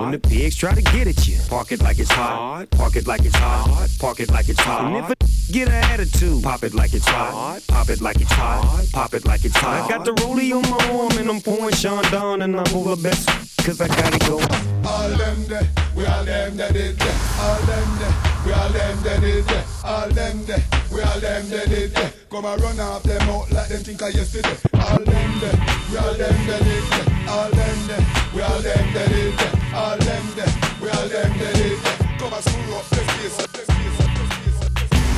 When 0.09 0.19
the 0.19 0.27
pigs 0.27 0.57
try 0.57 0.75
to 0.75 0.81
get 0.81 1.07
at 1.07 1.29
you, 1.29 1.37
park 1.51 1.71
it 1.71 1.83
like 1.83 1.99
it's 1.99 2.11
hot. 2.11 2.71
Park 2.71 2.97
it 2.97 3.07
like 3.07 3.27
it's 3.27 3.37
hot. 3.37 3.91
Park 4.01 4.21
it 4.21 4.31
like 4.31 4.49
it's 4.49 4.59
hot. 4.59 4.87
And 4.87 4.97
if 5.05 5.11
a 5.11 5.53
get 5.53 5.69
an 5.69 5.75
attitude, 5.93 6.43
pop 6.43 6.63
it 6.63 6.73
like 6.73 6.95
it's 6.95 7.07
hot. 7.07 7.61
Pop 7.69 7.91
it 7.91 8.01
like 8.01 8.19
it's 8.19 8.33
hot. 8.33 8.87
Pop 8.91 9.13
it 9.13 9.27
like 9.27 9.45
it's 9.45 9.55
hot. 9.59 9.85
I 9.85 9.87
got 9.87 10.07
the 10.07 10.13
rollie 10.13 10.57
on 10.57 10.63
my 10.63 10.99
arm 10.99 11.13
and 11.19 11.29
I'm 11.29 11.43
pouring 11.43 11.75
Sean 11.75 12.03
down 12.05 12.41
and 12.41 12.59
I'm 12.59 12.75
over 12.75 12.97
best 12.97 13.29
cause 13.59 13.83
I 13.83 13.89
gotta 13.89 14.19
go. 14.21 14.41
All 14.89 15.11
them 15.11 15.45
there, 15.45 15.69
we 15.95 16.07
all 16.07 16.25
them 16.25 16.57
that 16.57 16.73
did 16.73 16.97
that. 16.97 17.17
All 17.45 17.61
them 17.69 17.99
there, 18.01 18.15
we 18.47 18.53
all 18.53 18.69
them 18.71 19.03
that 19.03 19.21
did 19.21 19.45
that. 19.45 19.67
All 19.85 20.09
them 20.09 20.45
there, 20.47 20.65
we 20.91 21.03
all 21.03 21.21
them 21.21 21.51
that 21.51 21.69
did 21.69 21.95
that. 21.97 22.15
Come 22.31 22.47
and 22.47 22.63
run 22.63 22.81
off 22.81 23.03
them 23.03 23.29
out 23.29 23.51
like 23.51 23.69
them 23.69 23.83
think 23.83 24.01
of 24.01 24.15
yesterday. 24.15 24.57
All 24.73 25.05
them 25.05 25.41
there, 25.41 25.61
we 25.93 25.99
all 25.99 26.15
them 26.15 26.47
that 26.49 26.65
did 26.65 26.85
that. 26.97 27.29
All 27.29 27.51
them 27.51 27.87
there, 27.89 28.07
we 28.35 28.41
all 28.41 28.63
them 28.63 28.95
that 28.95 29.09
did 29.11 29.35
that. 29.35 29.58
All 29.79 29.97
them 29.97 30.25
there, 30.35 30.55
we 30.83 30.89
all 30.91 31.09
them 31.09 31.39
that. 31.39 32.17
Come 32.19 32.33
and 32.33 32.45
screw 32.45 32.75
up 32.75 32.87
the 32.91 32.97
face, 32.97 33.37
the 33.37 33.47
face, 33.47 33.99
the 33.99 34.25
face. 34.35 34.61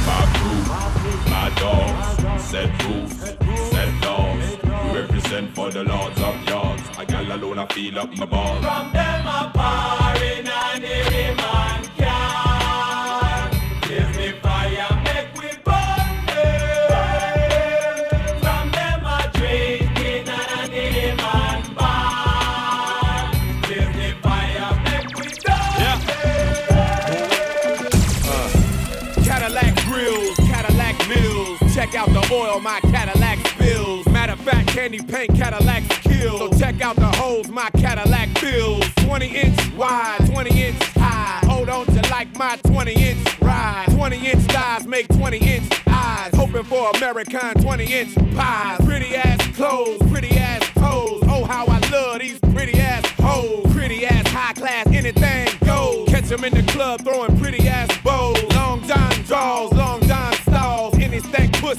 My 0.06 0.20
crew, 0.36 0.62
my 1.32 1.48
dogs, 1.62 2.44
set 2.44 2.70
rules, 2.84 3.12
set 3.70 3.90
laws. 4.04 4.44
We 4.84 5.00
represent 5.00 5.54
for 5.54 5.70
the 5.70 5.82
lords 5.84 6.20
of 6.20 6.36
yards. 6.46 6.82
A 6.98 7.06
gal 7.06 7.32
alone, 7.32 7.58
I 7.58 7.66
feel 7.72 7.98
up 8.00 8.14
my 8.18 8.26
balls. 8.26 8.62
From 8.62 8.92
them 8.92 9.26
a 9.26 9.50
parring 9.54 10.46
and 10.46 10.84
every 10.84 11.34
man 11.36 11.59
mills. 32.30 32.40
Check 32.40 32.42
out 32.42 32.46
the 32.46 32.52
oil 32.52 32.60
my 32.60 32.80
Cadillac 32.80 33.46
spills. 33.48 34.06
Matter 34.08 34.32
of 34.32 34.40
fact, 34.40 34.68
candy 34.68 35.00
paint 35.00 35.34
Cadillac 35.34 35.82
hill. 36.02 36.38
So 36.38 36.58
check 36.58 36.80
out 36.80 36.96
the 36.96 37.06
holes 37.06 37.48
my 37.48 37.70
Cadillac 37.70 38.28
fills. 38.38 38.84
20 38.96 39.26
inch 39.26 39.74
wide, 39.74 40.18
20 40.26 40.62
inch 40.62 40.82
high. 40.94 41.40
Hold 41.46 41.68
on 41.68 41.86
to 41.86 42.10
like 42.10 42.34
my 42.36 42.56
20 42.64 42.92
inch 42.92 43.40
ride. 43.40 43.86
20 43.90 44.16
inch 44.26 44.42
thighs 44.52 44.86
make 44.86 45.08
20 45.08 45.38
inch 45.38 45.82
eyes. 45.86 46.34
Hoping 46.34 46.64
for 46.64 46.90
American 46.96 47.54
20 47.54 47.84
inch 47.84 48.14
pies. 48.34 48.80
Pretty 48.84 49.16
ass 49.16 49.56
clothes, 49.56 49.98
pretty 50.10 50.36
ass 50.36 50.62
toes. 50.74 51.22
Oh, 51.26 51.44
how 51.44 51.66
I 51.66 51.78
love 51.90 52.20
these 52.20 52.38
pretty 52.52 52.78
ass 52.80 53.04
hoes. 53.20 53.72
Pretty 53.72 54.06
ass 54.06 54.28
high 54.28 54.52
class, 54.52 54.86
anything 54.88 55.48
goes. 55.64 56.08
Catch 56.08 56.28
them 56.28 56.44
in 56.44 56.54
the 56.54 56.62
club 56.72 57.02
throwing 57.02 57.38
pretty 57.38 57.66
ass 57.68 57.88
bows. 58.02 58.42
Long 58.54 58.86
John 58.86 59.12
draws, 59.24 59.72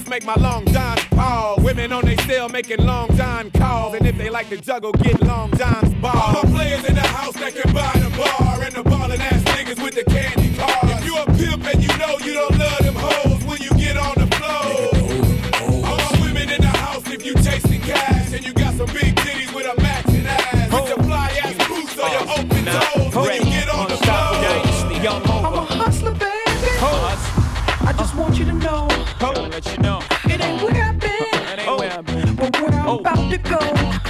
stank 0.02 0.08
make 0.08 0.24
my 0.24 0.40
long 0.42 0.64
John 0.66 0.96
pause. 1.10 1.60
Women 1.62 1.92
on 1.92 2.04
they 2.04 2.16
cell 2.18 2.48
making 2.48 2.84
long 2.84 3.14
John 3.16 3.50
calls. 3.50 3.94
And 3.94 4.06
if 4.06 4.16
they 4.16 4.30
like 4.30 4.48
to 4.48 4.56
juggle, 4.56 4.92
get 4.92 5.20
long 5.22 5.50
John's 5.56 5.94
balls. 5.94 6.36
All 6.36 6.42
the 6.42 6.48
players 6.48 6.84
in 6.84 6.94
the 6.94 7.00
house 7.00 7.34
that 7.34 7.54
can 7.54 7.72
buy 7.72 7.92
the 7.94 8.10
bar. 8.16 8.62
And 8.62 8.74
the 8.74 8.82
ballin' 8.82 9.20
ass 9.20 9.42
niggas 9.54 9.82
with 9.82 9.94
the 9.94 10.04
candy 10.04 10.54
car. 10.56 10.78
If 10.84 11.04
you 11.04 11.16
a 11.16 11.26
pimp 11.26 11.64
and 11.66 11.82
you 11.82 11.92
know 11.98 12.18
you 12.18 12.34
don't 12.34 12.58
love 12.58 12.78
them 12.78 12.94
hoes 12.96 13.44
when 13.44 13.60
you 13.62 13.70
get 13.70 13.96
on 13.96 14.14
the 14.14 14.28
floor. 14.36 15.84
All 15.86 15.96
my 15.96 16.20
women 16.20 16.50
in 16.50 16.60
the 16.60 16.74
house 16.84 17.06
if 17.10 17.24
you 17.24 17.34
chasing 17.34 17.80
cash. 17.80 18.32
And 18.32 18.44
you 18.44 18.52
got 18.52 18.74
some 18.74 18.86
big 18.86 19.14
titties 19.16 19.54
with 19.54 19.66
a 19.66 19.80
matching 19.80 20.26
ass. 20.26 20.72
With 20.72 20.88
your 20.88 21.02
fly 21.04 21.28
ass 21.42 21.56
boots 21.68 21.98
or 21.98 22.08
your 22.08 22.26
open 22.38 22.64
toes. 22.64 23.14
When 23.14 23.46
you 23.46 23.52
get 23.52 23.68
on 23.68 23.88
the 23.88 23.96
floor. 23.96 24.32
I'm 25.04 25.41
go. 33.42 33.58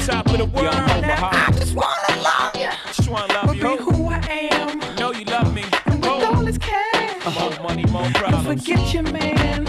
Top 0.07 0.27
of 0.27 0.39
the 0.39 0.47
world. 0.47 0.75
Now, 0.75 1.31
I 1.33 1.53
just 1.53 1.75
wanna 1.75 2.23
love 2.23 2.57
you. 2.57 2.71
Just 2.93 3.09
wanna 3.09 3.33
love 3.35 3.47
But 3.47 3.57
you. 3.57 3.77
be 3.77 3.83
who 3.83 4.09
I 4.09 4.49
am. 4.53 4.97
Know 4.97 5.13
you 5.13 5.25
love 5.25 5.55
me. 5.55 5.65
With 5.87 6.07
all 6.07 6.45
this 6.45 6.59
cash. 6.59 7.39
More 7.39 7.51
money, 7.63 7.85
more 7.87 8.09
Don't 8.11 8.45
forget 8.45 8.93
your 8.93 9.05
man. 9.05 9.65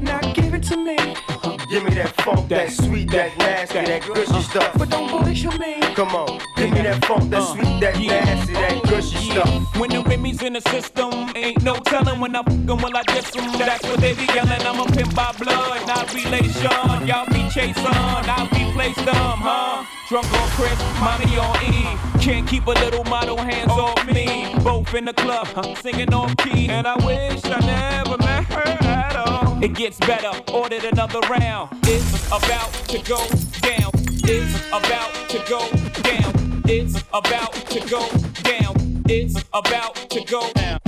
Now 0.00 0.20
give 0.34 0.54
it 0.54 0.62
to 0.64 0.76
me. 0.76 0.96
Give 1.70 1.84
me 1.84 1.94
that 1.94 2.12
funk, 2.22 2.48
that 2.48 2.70
sweet, 2.70 3.10
that 3.12 3.36
nasty, 3.38 3.80
that 3.80 4.02
gushy 4.06 4.30
uh. 4.32 4.42
stuff. 4.42 4.72
But 4.78 4.90
don't 4.90 5.08
bullshit 5.08 5.58
me. 5.58 5.80
Come 5.94 6.14
on, 6.14 6.26
give 6.26 6.38
me 6.38 6.51
that 6.92 7.04
funk, 7.06 7.30
that 7.30 7.40
uh, 7.40 7.54
sweet, 7.54 7.80
that 7.80 7.96
nasty, 7.98 8.52
that 8.52 8.72
oh, 8.72 8.90
gushy 8.90 9.30
stuff. 9.30 9.76
When 9.78 9.90
the 9.90 10.02
Remy's 10.02 10.42
in 10.42 10.52
the 10.54 10.60
system, 10.60 11.10
ain't 11.34 11.62
no 11.62 11.76
telling 11.76 12.20
when 12.20 12.36
I 12.36 12.42
fuck 12.42 12.52
'em, 12.52 12.78
will 12.82 12.96
I 12.96 13.02
diss 13.06 13.34
'em. 13.36 13.52
That's 13.58 13.82
what 13.84 14.00
they 14.00 14.14
be 14.14 14.24
yelling. 14.34 14.62
I'm 14.62 14.80
a 14.80 14.86
pimp 14.92 15.14
by 15.14 15.32
blood, 15.38 15.86
not 15.86 16.12
relation. 16.12 17.06
Y'all 17.06 17.26
be 17.26 17.48
chasing, 17.50 17.86
I 17.86 18.48
replace 18.52 18.96
them, 18.96 19.38
huh? 19.48 19.84
Drunk 20.08 20.32
on 20.32 20.48
Chris, 20.50 20.78
mommy 21.00 21.38
on 21.38 21.56
E. 21.72 21.96
Can't 22.20 22.46
keep 22.46 22.66
a 22.66 22.76
little 22.84 23.04
model 23.04 23.38
hands 23.38 23.72
off 23.72 24.04
me. 24.06 24.54
Both 24.62 24.94
in 24.94 25.04
the 25.06 25.14
club, 25.14 25.46
huh, 25.48 25.74
singing 25.76 26.12
on 26.12 26.34
key. 26.36 26.68
And 26.68 26.86
I 26.86 26.96
wish 27.06 27.44
I 27.44 27.60
never 27.60 28.18
met 28.18 28.44
her 28.52 28.68
at 28.86 29.16
all. 29.16 29.62
It 29.62 29.74
gets 29.74 29.98
better, 29.98 30.32
ordered 30.52 30.84
another 30.84 31.20
round. 31.20 31.70
It's 31.84 32.26
about 32.26 32.72
to 32.92 32.98
go 33.08 33.20
down. 33.62 33.90
It's 34.24 34.54
about 34.68 35.10
to 35.30 35.38
go 35.48 35.60
down. 35.70 35.91
It's 36.64 37.02
about 37.12 37.52
to 37.52 37.80
go 37.88 38.08
down. 38.42 39.02
It's 39.08 39.34
about 39.52 39.94
to 40.10 40.24
go 40.24 40.52
down. 40.52 40.80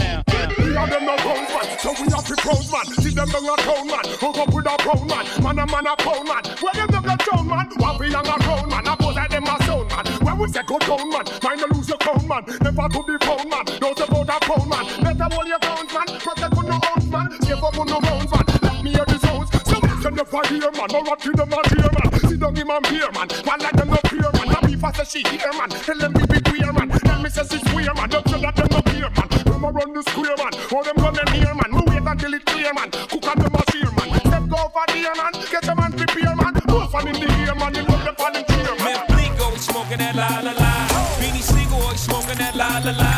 We 0.59 0.77
are 0.77 0.87
them 0.89 1.05
no 1.05 1.17
grown 1.19 1.45
man, 1.51 1.79
so 1.79 1.91
we 1.99 2.07
have 2.13 2.27
to 2.27 2.37
proud 2.37 2.65
man. 2.71 2.87
See 3.03 3.11
them 3.11 3.29
young 3.29 3.59
a 3.59 3.85
man, 3.85 4.05
hook 4.21 4.39
up 4.39 4.55
with 4.55 4.67
a 4.67 4.77
proud 4.79 5.07
man. 5.09 5.27
Man 5.43 5.59
a 5.59 5.67
man 5.67 5.87
a 5.87 5.97
pound 5.97 6.29
man. 6.29 6.43
Where 6.61 6.75
them 6.75 6.91
young 6.93 7.05
a 7.07 7.43
man, 7.45 7.69
what 7.77 7.99
we 7.99 8.11
young 8.11 8.27
a 8.27 8.39
grown 8.39 8.69
man. 8.69 8.87
I 8.87 8.95
pose 8.97 9.15
like 9.15 9.31
them 9.31 9.45
a 9.45 9.55
sound 9.65 9.89
man. 9.91 10.07
When 10.23 10.39
we 10.39 10.49
say 10.49 10.63
go 10.63 10.79
down 10.79 11.11
man, 11.11 11.25
mind 11.43 11.61
you 11.61 11.69
lose 11.75 11.89
your 11.89 11.99
crown 11.99 12.27
man. 12.29 12.45
Never 12.63 12.89
to 12.89 13.03
be 13.03 13.19
pound 13.19 13.51
man, 13.51 13.65
don't 13.81 14.01
about 14.01 14.31
a 14.31 14.39
pound 14.47 14.69
man. 14.71 14.85
Better 15.03 15.35
hold 15.35 15.49
your 15.49 15.59
ground 15.59 15.89
man, 15.93 16.07
protect 16.21 16.57
on 16.57 16.67
no 16.67 16.79
ounce 16.79 17.07
man. 17.11 17.29
Up 17.65 17.79
on 17.79 17.87
no 17.87 17.99
rounds 18.01 18.31
man. 18.31 18.45
Let 18.63 18.85
me 18.85 18.91
hear 18.93 19.05
the 19.07 19.19
sounds. 19.19 19.51
So 19.65 19.79
you 19.81 20.11
never 20.11 20.43
hear 20.49 20.71
man, 20.71 20.89
no 20.93 21.03
rat 21.03 21.19
to 21.21 21.33
them 21.33 21.53
a 21.53 21.61
hear 21.69 21.91
man. 21.93 22.09
Sit 22.29 22.39
down 22.41 22.55
him 22.55 22.71
and 22.71 22.85
beer 22.89 23.11
man, 23.13 23.29
one 23.43 23.61
like 23.61 23.77
them 23.77 23.89
no 23.89 23.99
fear 24.09 24.31
man. 24.33 24.44
As 24.85 25.11
she 25.11 25.25
hear 25.27 25.51
man, 25.57 25.71
tell 25.71 25.97
them 25.97 26.13
be 26.13 26.41
queer 26.45 26.71
man. 26.73 26.89
Tell 26.89 27.21
me 27.21 27.31
say 27.31 27.43
she's 27.51 27.65
queer 27.73 27.93
man, 27.95 28.09
don't 28.09 28.25
that 28.25 28.55
them 28.55 28.69
no 28.71 28.81
fear 28.85 29.09
man. 29.17 29.29
Them 29.45 29.65
a 29.65 29.71
run 29.73 29.93
the 29.95 30.03
square 30.05 30.37
man, 30.37 30.53
all 30.71 30.85
them 30.85 30.97
run 31.01 31.15
them 31.15 31.27
here 31.33 31.55
man. 31.57 31.71
We 31.73 31.81
wait 31.89 32.05
until 32.05 32.35
it 32.35 32.45
clear 32.45 32.73
man, 32.75 32.91
cook 32.93 33.27
on 33.27 33.39
them 33.41 33.55
a 33.57 33.63
shear 33.73 33.91
man. 33.97 34.09
Step 34.21 34.45
go 34.45 34.61
for 34.69 34.85
the 34.93 35.09
man, 35.17 35.33
get 35.51 35.67
a 35.67 35.75
man 35.75 35.93
prepare 35.93 36.37
man. 36.37 36.55
Both 36.69 36.93
one 36.93 37.09
in 37.09 37.17
the 37.17 37.27
ear 37.27 37.55
man, 37.57 37.75
you 37.75 37.83
love 37.89 38.05
the 38.05 38.13
fan 38.13 38.37
in 38.37 38.45
cheer 38.45 38.77
man. 38.77 38.93
Man, 38.93 39.07
Bligo 39.09 39.57
smoking 39.57 39.99
that 39.99 40.15
la 40.15 40.29
la 40.45 40.53
la. 40.53 40.71
Beanie 41.19 41.43
Siegel 41.43 41.81
oh, 41.81 41.97
smoking 41.97 42.39
that 42.39 42.55
la 42.55 42.79
la 42.85 42.93
la. 42.93 43.13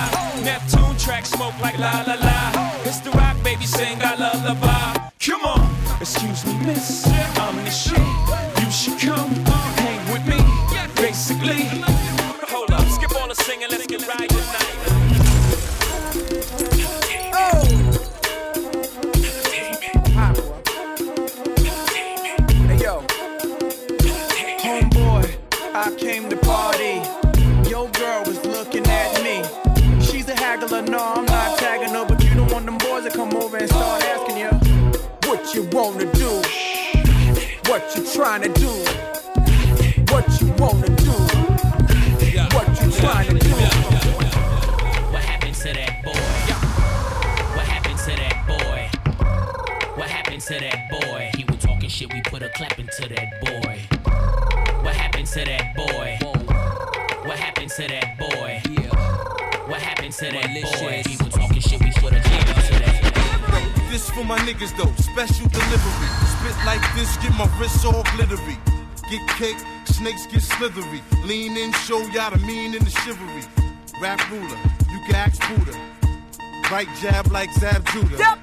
Neptune 0.46 0.96
track 0.96 1.26
smoke 1.26 1.58
like 1.60 1.78
la 1.78 2.06
la 2.06 2.14
la. 2.14 2.38
It's 2.86 3.00
the 3.00 3.10
rock 3.10 3.36
baby 3.42 3.66
sing 3.66 3.98
I 4.00 4.14
lullaby. 4.14 5.10
Come 5.18 5.44
on, 5.44 5.66
excuse 6.00 6.46
me, 6.46 6.54
miss. 6.64 7.04
I'm 7.10 7.56
the 7.58 7.70
shit. 7.70 8.15
Niggas 64.66 64.76
though, 64.76 65.02
special 65.02 65.48
delivery. 65.48 66.08
Spit 66.38 66.64
like 66.64 66.94
this, 66.94 67.16
get 67.18 67.32
my 67.36 67.48
wrists 67.58 67.84
all 67.84 68.02
glittery. 68.14 68.58
Get 69.10 69.26
cake, 69.28 69.56
snakes 69.84 70.26
get 70.26 70.42
slithery. 70.42 71.02
Lean 71.24 71.56
in, 71.56 71.72
show 71.72 72.00
y'all 72.08 72.30
the 72.30 72.38
mean 72.38 72.74
and 72.74 72.84
the 72.84 72.90
chivalry. 72.90 73.42
Rap 74.00 74.20
ruler, 74.30 74.58
you 74.90 75.00
can 75.06 75.14
ask 75.14 75.40
Buddha. 75.48 75.78
Right 76.70 76.88
jab 77.00 77.30
like 77.30 77.52
Zab 77.52 77.86
Judah. 77.90 78.38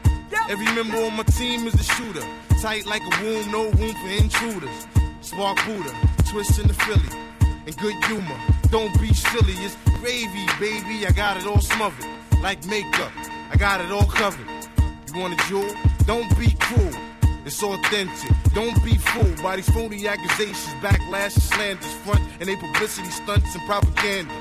Every 0.49 0.65
member 0.73 0.97
on 0.97 1.15
my 1.15 1.23
team 1.23 1.67
is 1.67 1.73
a 1.75 1.83
shooter. 1.83 2.25
Tight 2.61 2.85
like 2.85 3.01
a 3.01 3.23
womb, 3.23 3.51
no 3.51 3.69
room 3.71 3.93
for 3.93 4.09
intruders. 4.09 4.87
Spark 5.21 5.57
Buddha, 5.65 5.93
twist 6.29 6.59
in 6.59 6.67
the 6.67 6.73
Philly. 6.73 7.19
And 7.65 7.77
good 7.77 7.95
humor, 8.05 8.37
don't 8.69 8.93
be 9.01 9.13
silly. 9.13 9.53
It's 9.57 9.75
gravy, 9.99 10.45
baby. 10.59 11.05
I 11.05 11.11
got 11.11 11.37
it 11.37 11.45
all 11.45 11.61
smothered. 11.61 12.05
Like 12.41 12.65
makeup, 12.65 13.11
I 13.51 13.55
got 13.57 13.81
it 13.81 13.91
all 13.91 14.05
covered. 14.05 14.47
You 15.13 15.19
want 15.19 15.39
a 15.39 15.47
jewel? 15.47 15.92
Don't 16.05 16.37
be 16.37 16.51
cruel. 16.59 16.91
It's 17.45 17.61
authentic. 17.63 18.31
Don't 18.53 18.83
be 18.83 18.95
fooled 18.95 19.41
by 19.41 19.57
these 19.57 19.69
phony 19.69 20.07
accusations, 20.07 20.73
backlash, 20.81 21.33
and 21.35 21.43
slanders, 21.43 21.93
front, 22.05 22.21
and 22.39 22.49
they 22.49 22.55
publicity 22.55 23.09
stunts 23.09 23.55
and 23.55 23.65
propaganda. 23.65 24.33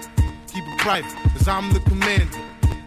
Keep 0.48 0.64
it 0.66 0.78
private, 0.78 1.12
cause 1.32 1.48
I'm 1.48 1.72
the 1.72 1.80
commander 1.80 2.38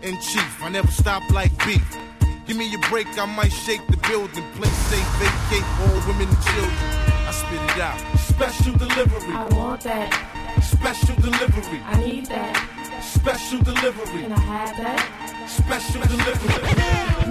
in 0.01 0.19
chief. 0.21 0.63
I 0.63 0.69
never 0.69 0.91
stop 0.91 1.23
like 1.31 1.51
beef. 1.65 1.97
Give 2.45 2.57
me 2.57 2.73
a 2.73 2.79
break, 2.89 3.07
I 3.17 3.25
might 3.25 3.51
shake 3.51 3.85
the 3.87 3.97
building. 4.07 4.43
Play 4.53 4.69
safe, 4.69 5.07
vacate 5.17 5.65
all 5.81 6.07
women 6.07 6.27
and 6.29 6.41
children. 6.43 7.05
I 7.27 7.31
spit 7.31 7.61
it 7.61 7.81
out. 7.81 7.99
Special 8.19 8.75
delivery. 8.77 9.33
I 9.33 9.47
want 9.55 9.81
that. 9.81 10.11
Special 10.61 11.15
delivery. 11.15 11.81
I 11.85 11.99
need 11.99 12.27
that. 12.27 13.01
Special 13.01 13.61
delivery. 13.61 14.21
Can 14.21 14.31
I 14.31 14.39
have 14.39 14.77
that? 14.77 15.24
Special 15.47 16.01
delivery. 16.01 16.49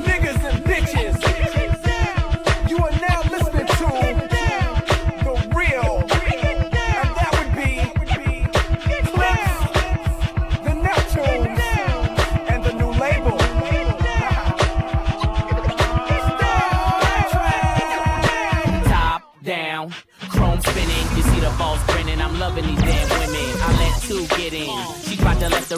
Niggas 0.03 0.45
and 0.45 0.65
bitches. 0.65 1.54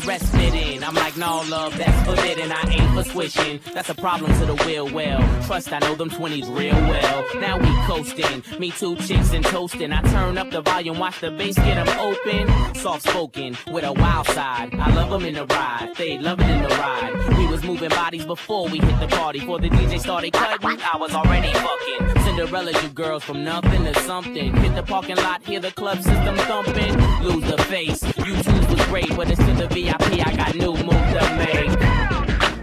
The 0.01 0.07
rest 0.07 0.26
fit 0.26 0.55
in. 0.55 0.84
I'm 0.84 0.94
like, 0.94 1.16
no, 1.16 1.42
love, 1.49 1.76
that's 1.78 2.09
forbidden. 2.09 2.53
I 2.53 2.62
ain't 2.70 2.94
for 2.94 3.11
switching. 3.11 3.61
That's 3.72 3.88
a 3.88 3.94
problem 3.94 4.32
to 4.40 4.47
the 4.47 4.55
will 4.66 4.92
well. 4.92 5.20
Trust, 5.47 5.72
I 5.72 5.78
know 5.78 5.94
them 5.94 6.11
20s 6.11 6.55
real 6.55 6.74
well. 6.74 7.24
Now 7.40 7.59
we 7.59 7.68
coasting. 7.86 8.42
Me 8.59 8.70
two 8.70 8.97
chicks 8.97 9.32
and 9.32 9.44
toasting. 9.44 9.92
I 9.92 10.03
turn 10.03 10.36
up 10.36 10.51
the 10.51 10.61
volume, 10.61 10.99
watch 10.99 11.20
the 11.20 11.30
bass 11.30 11.57
get 11.57 11.82
them 11.82 11.99
open. 11.99 12.74
Soft 12.74 13.09
spoken 13.09 13.57
with 13.72 13.84
a 13.84 13.92
wild 13.92 14.26
side. 14.28 14.74
I 14.74 14.94
love 14.94 15.11
them 15.11 15.24
in 15.24 15.34
the 15.34 15.47
ride. 15.47 15.92
They 15.97 16.18
love 16.18 16.40
it 16.40 16.49
in 16.49 16.62
the 16.62 16.68
ride. 16.68 17.38
We 17.38 17.47
was 17.47 17.64
moving 17.64 17.90
bodies 17.90 18.26
before 18.26 18.68
we 18.68 18.78
hit 18.78 19.01
the 19.01 19.09
party. 19.09 19.40
Before 19.40 19.61
the 19.61 19.70
DJ 19.70 19.99
started 20.01 20.32
cutting, 20.32 20.78
I 20.92 20.97
was 20.99 21.14
already 21.14 21.53
fucking. 21.53 22.22
Cinderella, 22.24 22.72
you 22.82 22.88
girls 22.90 23.24
from 23.24 23.44
nothing 23.44 23.84
to 23.84 23.94
something. 24.01 24.55
Hit 24.57 24.74
the 24.74 24.82
parking 24.82 25.16
lot, 25.16 25.42
hear 25.44 25.61
the 25.61 25.70
club 25.70 26.03
system 26.03 26.36
thumping. 26.36 26.94
Lose 27.22 27.51
the 27.51 27.59
face. 27.64 28.03
You 28.18 28.34
twos 28.42 28.55
great, 28.89 29.14
but 29.16 29.30
it's 29.30 29.39
to 29.41 29.53
the 29.53 29.68
VIP. 29.68 30.26
I 30.26 30.37
got 30.37 30.55
new 30.55 30.72
moves 30.72 31.12
to 31.14 31.37
make. 31.37 31.70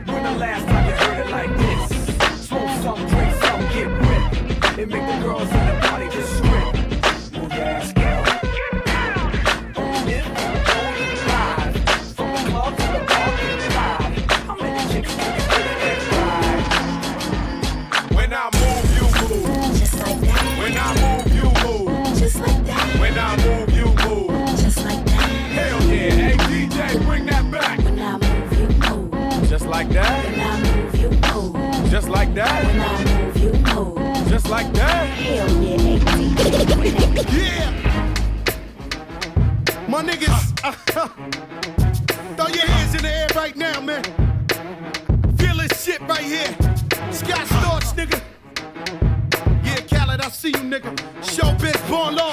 When 0.07 0.23
the 0.23 0.31
last 0.39 0.72
like 32.33 32.45
that. 32.47 32.65
When 32.65 32.81
I 32.81 33.03
move, 33.23 33.37
you 33.37 33.51
move. 33.75 34.27
Just 34.29 34.49
like 34.49 34.73
that. 34.73 35.05
Hell 35.05 35.63
yeah. 35.63 35.87
Yeah. 37.31 37.71
My 39.87 40.03
niggas, 40.03 40.53
uh, 40.63 40.73
uh, 40.99 41.07
throw 42.35 42.47
your 42.47 42.65
hands 42.65 42.95
in 42.95 43.01
the 43.03 43.09
air 43.09 43.27
right 43.35 43.55
now, 43.55 43.81
man. 43.81 44.03
Feel 45.37 45.57
this 45.57 45.83
shit 45.83 46.01
right 46.01 46.21
here. 46.21 46.55
Scott 47.11 47.45
Storch, 47.53 47.93
nigga. 47.95 48.19
Yeah, 49.63 49.81
Khaled, 49.81 50.21
I 50.21 50.29
see 50.29 50.49
you, 50.49 50.63
nigga. 50.63 50.95
Showbiz, 51.21 51.77
born 51.87 52.15
law. 52.15 52.32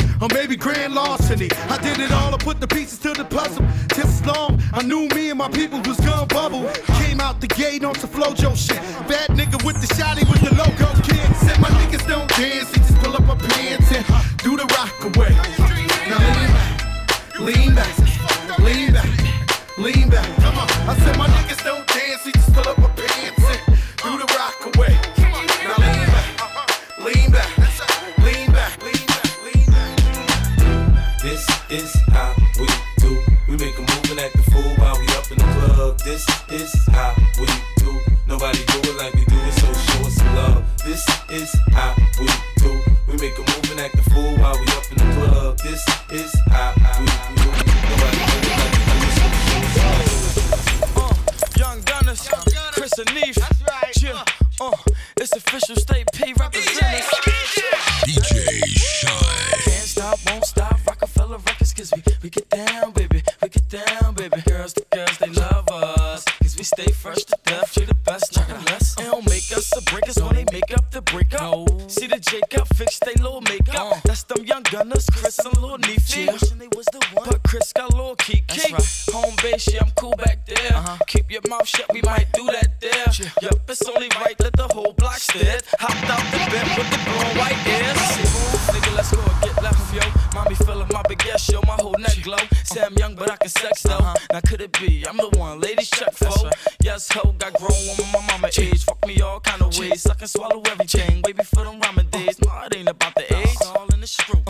or 0.21 0.27
maybe 0.33 0.55
grand 0.55 0.93
larceny. 0.93 1.49
I 1.69 1.77
did 1.81 1.99
it 1.99 2.11
all, 2.11 2.33
I 2.33 2.37
put 2.37 2.59
the 2.59 2.67
pieces 2.67 2.99
to 2.99 3.13
the 3.13 3.25
puzzle. 3.25 3.65
Just 3.95 4.21
as 4.21 4.25
long, 4.25 4.61
I 4.71 4.83
knew 4.83 5.07
me 5.09 5.29
and 5.29 5.37
my 5.37 5.49
people 5.49 5.81
was 5.81 5.99
gonna 5.99 6.27
bubble. 6.27 6.69
Came 7.01 7.19
out 7.19 7.41
the 7.41 7.47
gate 7.47 7.83
on 7.83 7.95
some 7.95 8.09
Flojo 8.09 8.55
shit. 8.55 8.77
Bad 9.07 9.29
nigga 9.31 9.63
with 9.65 9.81
the 9.81 9.87
shotty 9.95 10.23
with 10.29 10.41
the 10.41 10.53
logo 10.55 10.89
kid. 11.01 11.35
Said 11.37 11.59
my 11.59 11.69
niggas 11.69 12.07
don't 12.07 12.29
dance, 12.29 12.69
they 12.71 12.79
just 12.79 12.95
pull 12.97 13.15
up 13.15 13.27
our 13.27 13.37
pants 13.37 13.91
and 13.91 14.05
do 14.43 14.55
the 14.55 14.65
rock 14.77 14.93
away. 15.09 15.33
Now 16.09 16.19
lean 17.39 17.73
back, 17.73 17.97
lean 17.97 18.53
back, 18.53 18.59
lean 18.59 18.93
back, 18.93 19.77
lean 19.77 20.09
back. 20.09 20.27
Come 20.37 20.57
on, 20.57 20.69
I 20.89 20.97
said 20.99 21.17
my 21.17 21.27
niggas 21.27 21.63
don't 21.63 21.87
dance, 21.87 22.25
he 22.25 22.31
just 22.31 22.53
pull 22.53 22.67
up 22.69 22.77
our 22.79 22.89
pants 22.89 23.00
This 36.11 36.27
is 36.51 36.87
how 36.89 37.15
we 37.39 37.47
do. 37.77 37.97
Nobody 38.27 38.57
do 38.65 38.79
it 38.83 38.97
like 38.97 39.13
we 39.13 39.23
do 39.23 39.37
it, 39.47 39.53
so 39.53 39.67
show 39.71 40.05
us 40.05 40.15
some 40.15 40.35
love. 40.35 40.83
This 40.83 41.07
is 41.29 41.55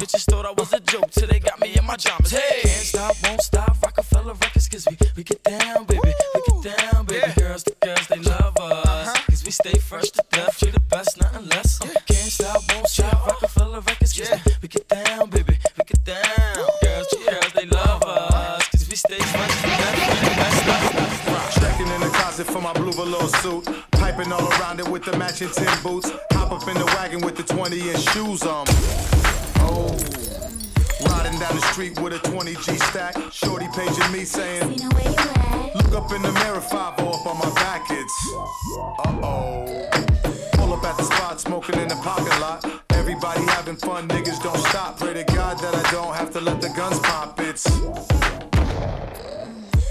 Bitches 0.01 0.25
thought 0.25 0.47
I 0.47 0.51
was 0.57 0.73
a 0.73 0.79
joke 0.79 1.11
till 1.11 1.27
they 1.27 1.37
got 1.37 1.61
me 1.61 1.77
in 1.77 1.85
my 1.85 1.95
jammers. 1.95 2.31
Hey, 2.31 2.61
can't 2.63 2.87
stop, 2.87 3.15
won't 3.23 3.39
stop. 3.39 3.77
Rockefeller 3.83 4.33
Records, 4.33 4.67
cause 4.67 4.87
we, 4.89 4.97
we 5.15 5.23
get 5.23 5.43
down, 5.43 5.85
baby. 5.85 6.01
We 6.33 6.41
get 6.41 6.75
down, 6.75 7.05
baby. 7.05 7.31
Girls 7.37 7.61
to 7.65 7.75
girls, 7.79 8.07
they 8.07 8.17
love 8.17 8.57
us. 8.57 9.15
Cause 9.27 9.45
we 9.45 9.51
stay 9.51 9.77
fresh 9.77 10.09
to 10.09 10.25
death. 10.31 10.59
You 10.63 10.71
the 10.71 10.79
best, 10.79 11.21
nothing 11.21 11.47
less. 11.49 11.77
Can't 11.77 12.31
stop, 12.33 12.63
won't 12.73 12.87
stop. 12.87 13.27
Rockefeller 13.27 13.81
Records, 13.81 14.17
cause 14.17 14.31
we, 14.43 14.53
we 14.63 14.67
get 14.69 14.89
down, 14.89 15.29
baby. 15.29 15.59
We 15.77 15.83
get 15.85 16.03
down. 16.03 16.55
Girls 16.81 17.07
to 17.09 17.17
girls, 17.29 17.53
they 17.53 17.67
love 17.67 18.01
us. 18.01 18.67
Cause 18.69 18.89
we 18.89 18.95
stay 18.95 19.19
fresh 19.19 19.61
to 19.61 19.67
death. 19.67 20.01
You 20.01 20.29
the 20.29 20.35
best, 20.35 20.65
nothing 20.65 21.05
less. 21.13 21.53
Checking 21.59 21.87
in 21.93 22.01
the 22.01 22.09
closet 22.09 22.47
for 22.47 22.59
my 22.59 22.73
blue 22.73 22.91
velour 22.91 23.27
suit. 23.43 23.69
Piping 23.91 24.31
all 24.31 24.49
around 24.53 24.79
it 24.79 24.87
with 24.87 25.03
the 25.03 25.15
matching 25.15 25.51
tin 25.51 25.69
boots. 25.83 26.09
Hop 26.31 26.51
up 26.51 26.67
in 26.67 26.73
the 26.73 26.85
wagon 26.97 27.21
with 27.21 27.37
the 27.37 27.43
20 27.43 27.91
inch 27.91 28.01
shoes 28.09 28.41
on. 28.41 28.65
Riding 31.05 31.39
down 31.39 31.55
the 31.55 31.67
street 31.71 31.99
with 31.99 32.13
a 32.13 32.19
20 32.19 32.53
G 32.55 32.77
stack. 32.77 33.15
Shorty 33.31 33.67
paging 33.75 34.11
me 34.11 34.25
saying, 34.25 34.77
Look 35.75 35.93
up 35.93 36.11
in 36.11 36.21
the 36.21 36.31
mirror, 36.43 36.61
5 36.61 36.99
up 36.99 37.25
on 37.25 37.37
my 37.39 37.53
back. 37.55 37.85
It's 37.89 38.33
uh 38.33 39.19
oh. 39.23 39.89
Pull 40.53 40.73
up 40.73 40.83
at 40.83 40.97
the 40.97 41.03
spot, 41.03 41.39
smoking 41.39 41.79
in 41.79 41.87
the 41.87 41.95
parking 41.95 42.39
lot. 42.39 42.65
Everybody 42.91 43.41
having 43.47 43.75
fun, 43.75 44.07
niggas 44.07 44.41
don't 44.43 44.57
stop. 44.69 44.99
Pray 44.99 45.13
to 45.13 45.23
God 45.23 45.59
that 45.59 45.75
I 45.75 45.91
don't 45.91 46.15
have 46.15 46.31
to 46.33 46.41
let 46.41 46.61
the 46.61 46.69
guns 46.69 46.99
pop. 46.99 47.39
It's 47.39 47.65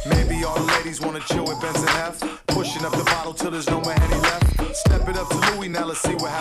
Maybe 0.07 0.45
all 0.45 0.59
the 0.59 0.73
ladies 0.77 1.01
wanna 1.01 1.21
chill 1.21 1.45
with 1.45 1.61
Benson 1.61 1.89
and 1.89 1.99
F. 1.99 2.47
Pushing 2.47 2.85
up 2.85 2.93
the 2.93 3.05
bottle 3.05 3.35
till 3.35 3.51
there's 3.51 3.69
no 3.69 3.81
more 3.81 3.93
Henny 3.93 4.21
left. 4.21 4.77
Step 4.77 5.09
it 5.09 5.17
up 5.17 5.29
to 5.29 5.39
Louis, 5.53 5.69
now 5.69 5.85
let's 5.85 6.01
see 6.01 6.15
what 6.15 6.31
happens 6.31 6.40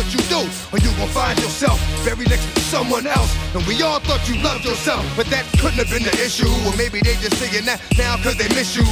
what 0.00 0.08
you 0.16 0.22
do, 0.32 0.40
or 0.72 0.78
you 0.80 0.88
gon' 0.96 1.12
find 1.12 1.38
yourself 1.40 1.76
buried 2.06 2.30
next 2.30 2.48
to 2.54 2.60
someone 2.72 3.06
else. 3.06 3.36
And 3.54 3.60
we 3.66 3.82
all 3.82 4.00
thought 4.00 4.24
you 4.26 4.40
loved 4.40 4.64
yourself, 4.64 5.04
but 5.14 5.26
that 5.26 5.44
couldn't 5.60 5.76
have 5.76 5.90
been 5.90 6.04
the 6.04 6.16
issue. 6.24 6.48
Or 6.64 6.72
maybe 6.80 7.00
they 7.04 7.20
just 7.20 7.36
saying 7.36 7.66
that 7.66 7.84
now 7.98 8.16
cause 8.16 8.36
they 8.36 8.48
miss 8.56 8.74
you. 8.74 8.88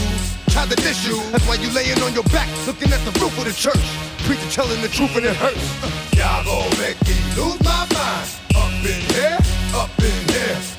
Try 0.52 0.66
to 0.66 0.76
diss 0.76 1.08
you, 1.08 1.16
that's 1.32 1.48
why 1.48 1.54
you 1.54 1.72
laying 1.72 2.00
on 2.02 2.12
your 2.12 2.28
back, 2.28 2.48
looking 2.66 2.92
at 2.92 3.00
the 3.08 3.12
roof 3.20 3.32
of 3.38 3.46
the 3.48 3.56
church. 3.56 3.86
Preacher 4.28 4.50
telling 4.50 4.82
the 4.82 4.88
truth 4.88 5.16
and 5.16 5.24
it 5.24 5.36
hurts. 5.36 5.64
Uh, 5.80 5.88
y'all 6.12 6.44
gon' 6.44 6.76
make 6.76 7.00
me 7.08 7.16
lose 7.40 7.60
my 7.64 7.88
mind. 7.96 8.28
Up 8.52 8.84
in 8.84 9.00
here, 9.16 9.38
up 9.72 9.90
in 9.98 10.28
here. 10.28 10.77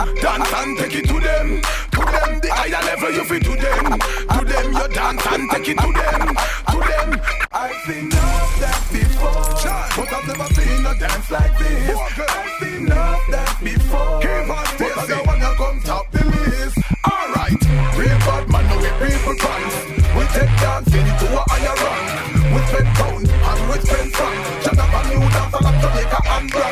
Dance 0.00 0.52
and 0.56 0.78
take 0.78 0.94
it 0.94 1.08
to 1.08 1.20
them. 1.20 1.60
To 1.92 2.00
them, 2.00 2.40
the 2.40 2.48
higher 2.50 2.80
level 2.88 3.12
you 3.12 3.24
feel 3.24 3.40
to 3.40 3.54
them. 3.60 3.84
To 4.00 4.44
them, 4.48 4.72
you 4.72 4.88
dance 4.96 5.26
and 5.28 5.50
take 5.50 5.68
it 5.68 5.76
to 5.76 5.92
them. 5.92 6.36
To 6.72 6.78
them. 6.80 7.20
I've 7.52 7.76
seen 7.84 8.08
enough 8.08 8.60
that 8.64 8.80
before, 8.88 9.44
but 9.96 10.08
I've 10.08 10.26
never 10.26 10.48
seen 10.56 10.86
a 10.86 10.94
dance 10.96 11.30
like 11.30 11.58
this. 11.58 11.98
I've 12.16 12.48
seen 12.60 12.86
enough 12.86 13.20
that 13.28 13.60
before, 13.60 14.24
but 14.80 14.92
I 14.96 15.06
don't 15.06 15.26
wanna 15.26 15.52
come 15.60 15.80
top 15.84 16.10
the 16.12 16.24
list. 16.24 16.78
Alright, 17.04 17.60
real 17.92 18.18
bad 18.24 18.48
man, 18.48 18.64
no 18.72 18.76
we 18.80 18.88
people 19.04 19.36
fans. 19.36 19.74
We 20.16 20.24
take 20.32 20.54
dancing 20.64 21.12
to 21.12 21.26
a 21.28 21.42
higher 21.44 21.76
rank. 21.76 22.08
We 22.56 22.60
spend 22.72 22.88
pound 22.96 23.28
and 23.28 23.60
we 23.68 23.76
spend 23.84 24.12
franc. 24.16 24.64
Shut 24.64 24.78
up 24.80 24.94
and 24.96 25.12
you 25.12 25.20
dance, 25.28 25.52
I 25.52 25.60
love 25.60 25.76
Jamaica 25.76 26.20
and 26.24 26.50
Brand. 26.50 26.69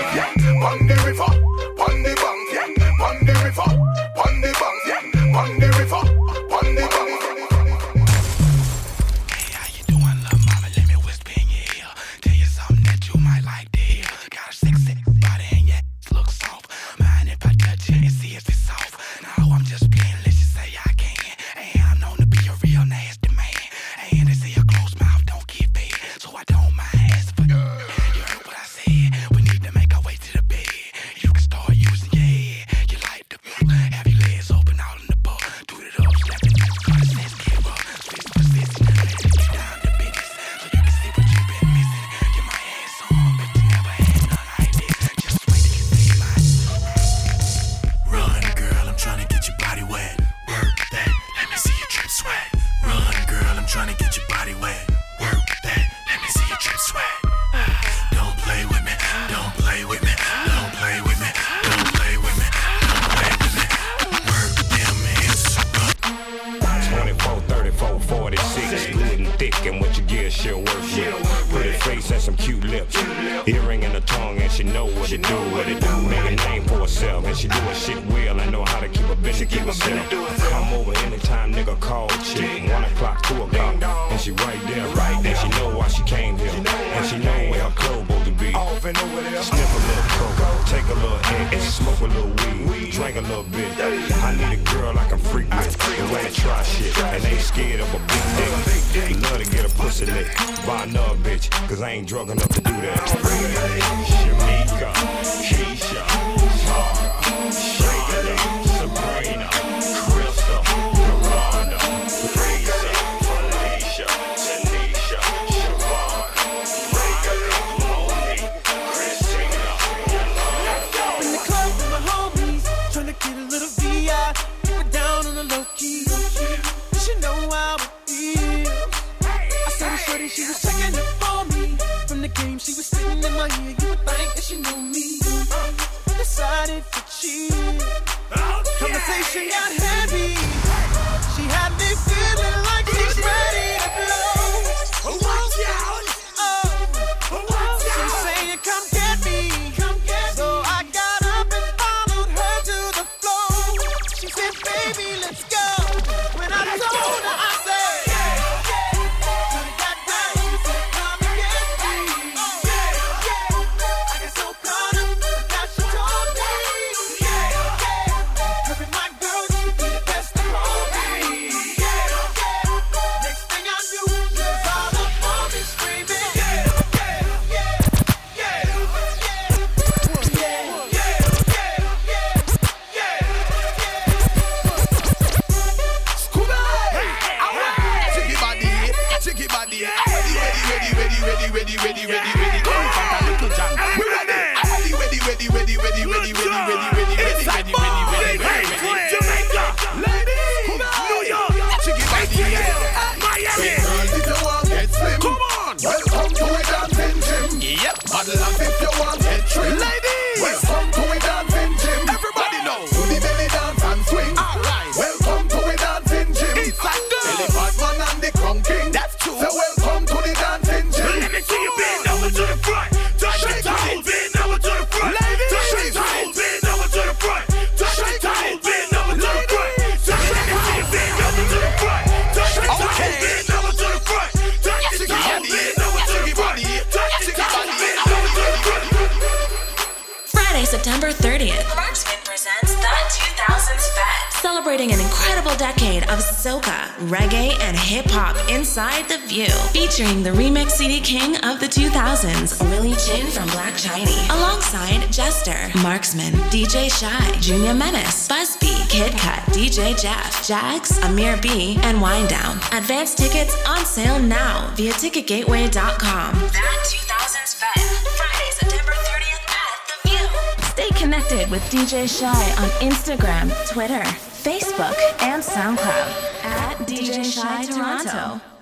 Menace, 257.93 258.29
Busby, 258.29 258.75
Kid 258.91 259.13
Cut, 259.13 259.41
DJ 259.57 259.99
Jeff, 259.99 260.47
Jax, 260.47 261.03
Amir 261.05 261.39
B, 261.41 261.79
and 261.85 261.97
Winedown. 262.03 262.57
Advance 262.77 263.15
tickets 263.15 263.57
on 263.67 263.83
sale 263.87 264.21
now 264.21 264.71
via 264.75 264.93
ticketgateway.com. 264.93 266.35
That 266.35 266.85
2000s 266.85 267.55
Fest, 267.57 268.09
Friday, 268.19 268.51
September 268.51 268.93
30th 268.93 269.49
at 269.49 269.77
The 269.89 270.09
View. 270.11 270.29
Stay 270.67 271.01
connected 271.01 271.51
with 271.51 271.63
DJ 271.71 272.07
Shy 272.07 272.63
on 272.63 272.69
Instagram, 272.91 273.49
Twitter, 273.73 274.05
Facebook, 274.05 274.95
and 275.23 275.43
SoundCloud 275.43 276.45
at 276.45 276.77
DJ 276.81 277.25
Shy 277.25 277.65
Toronto. 277.65 278.58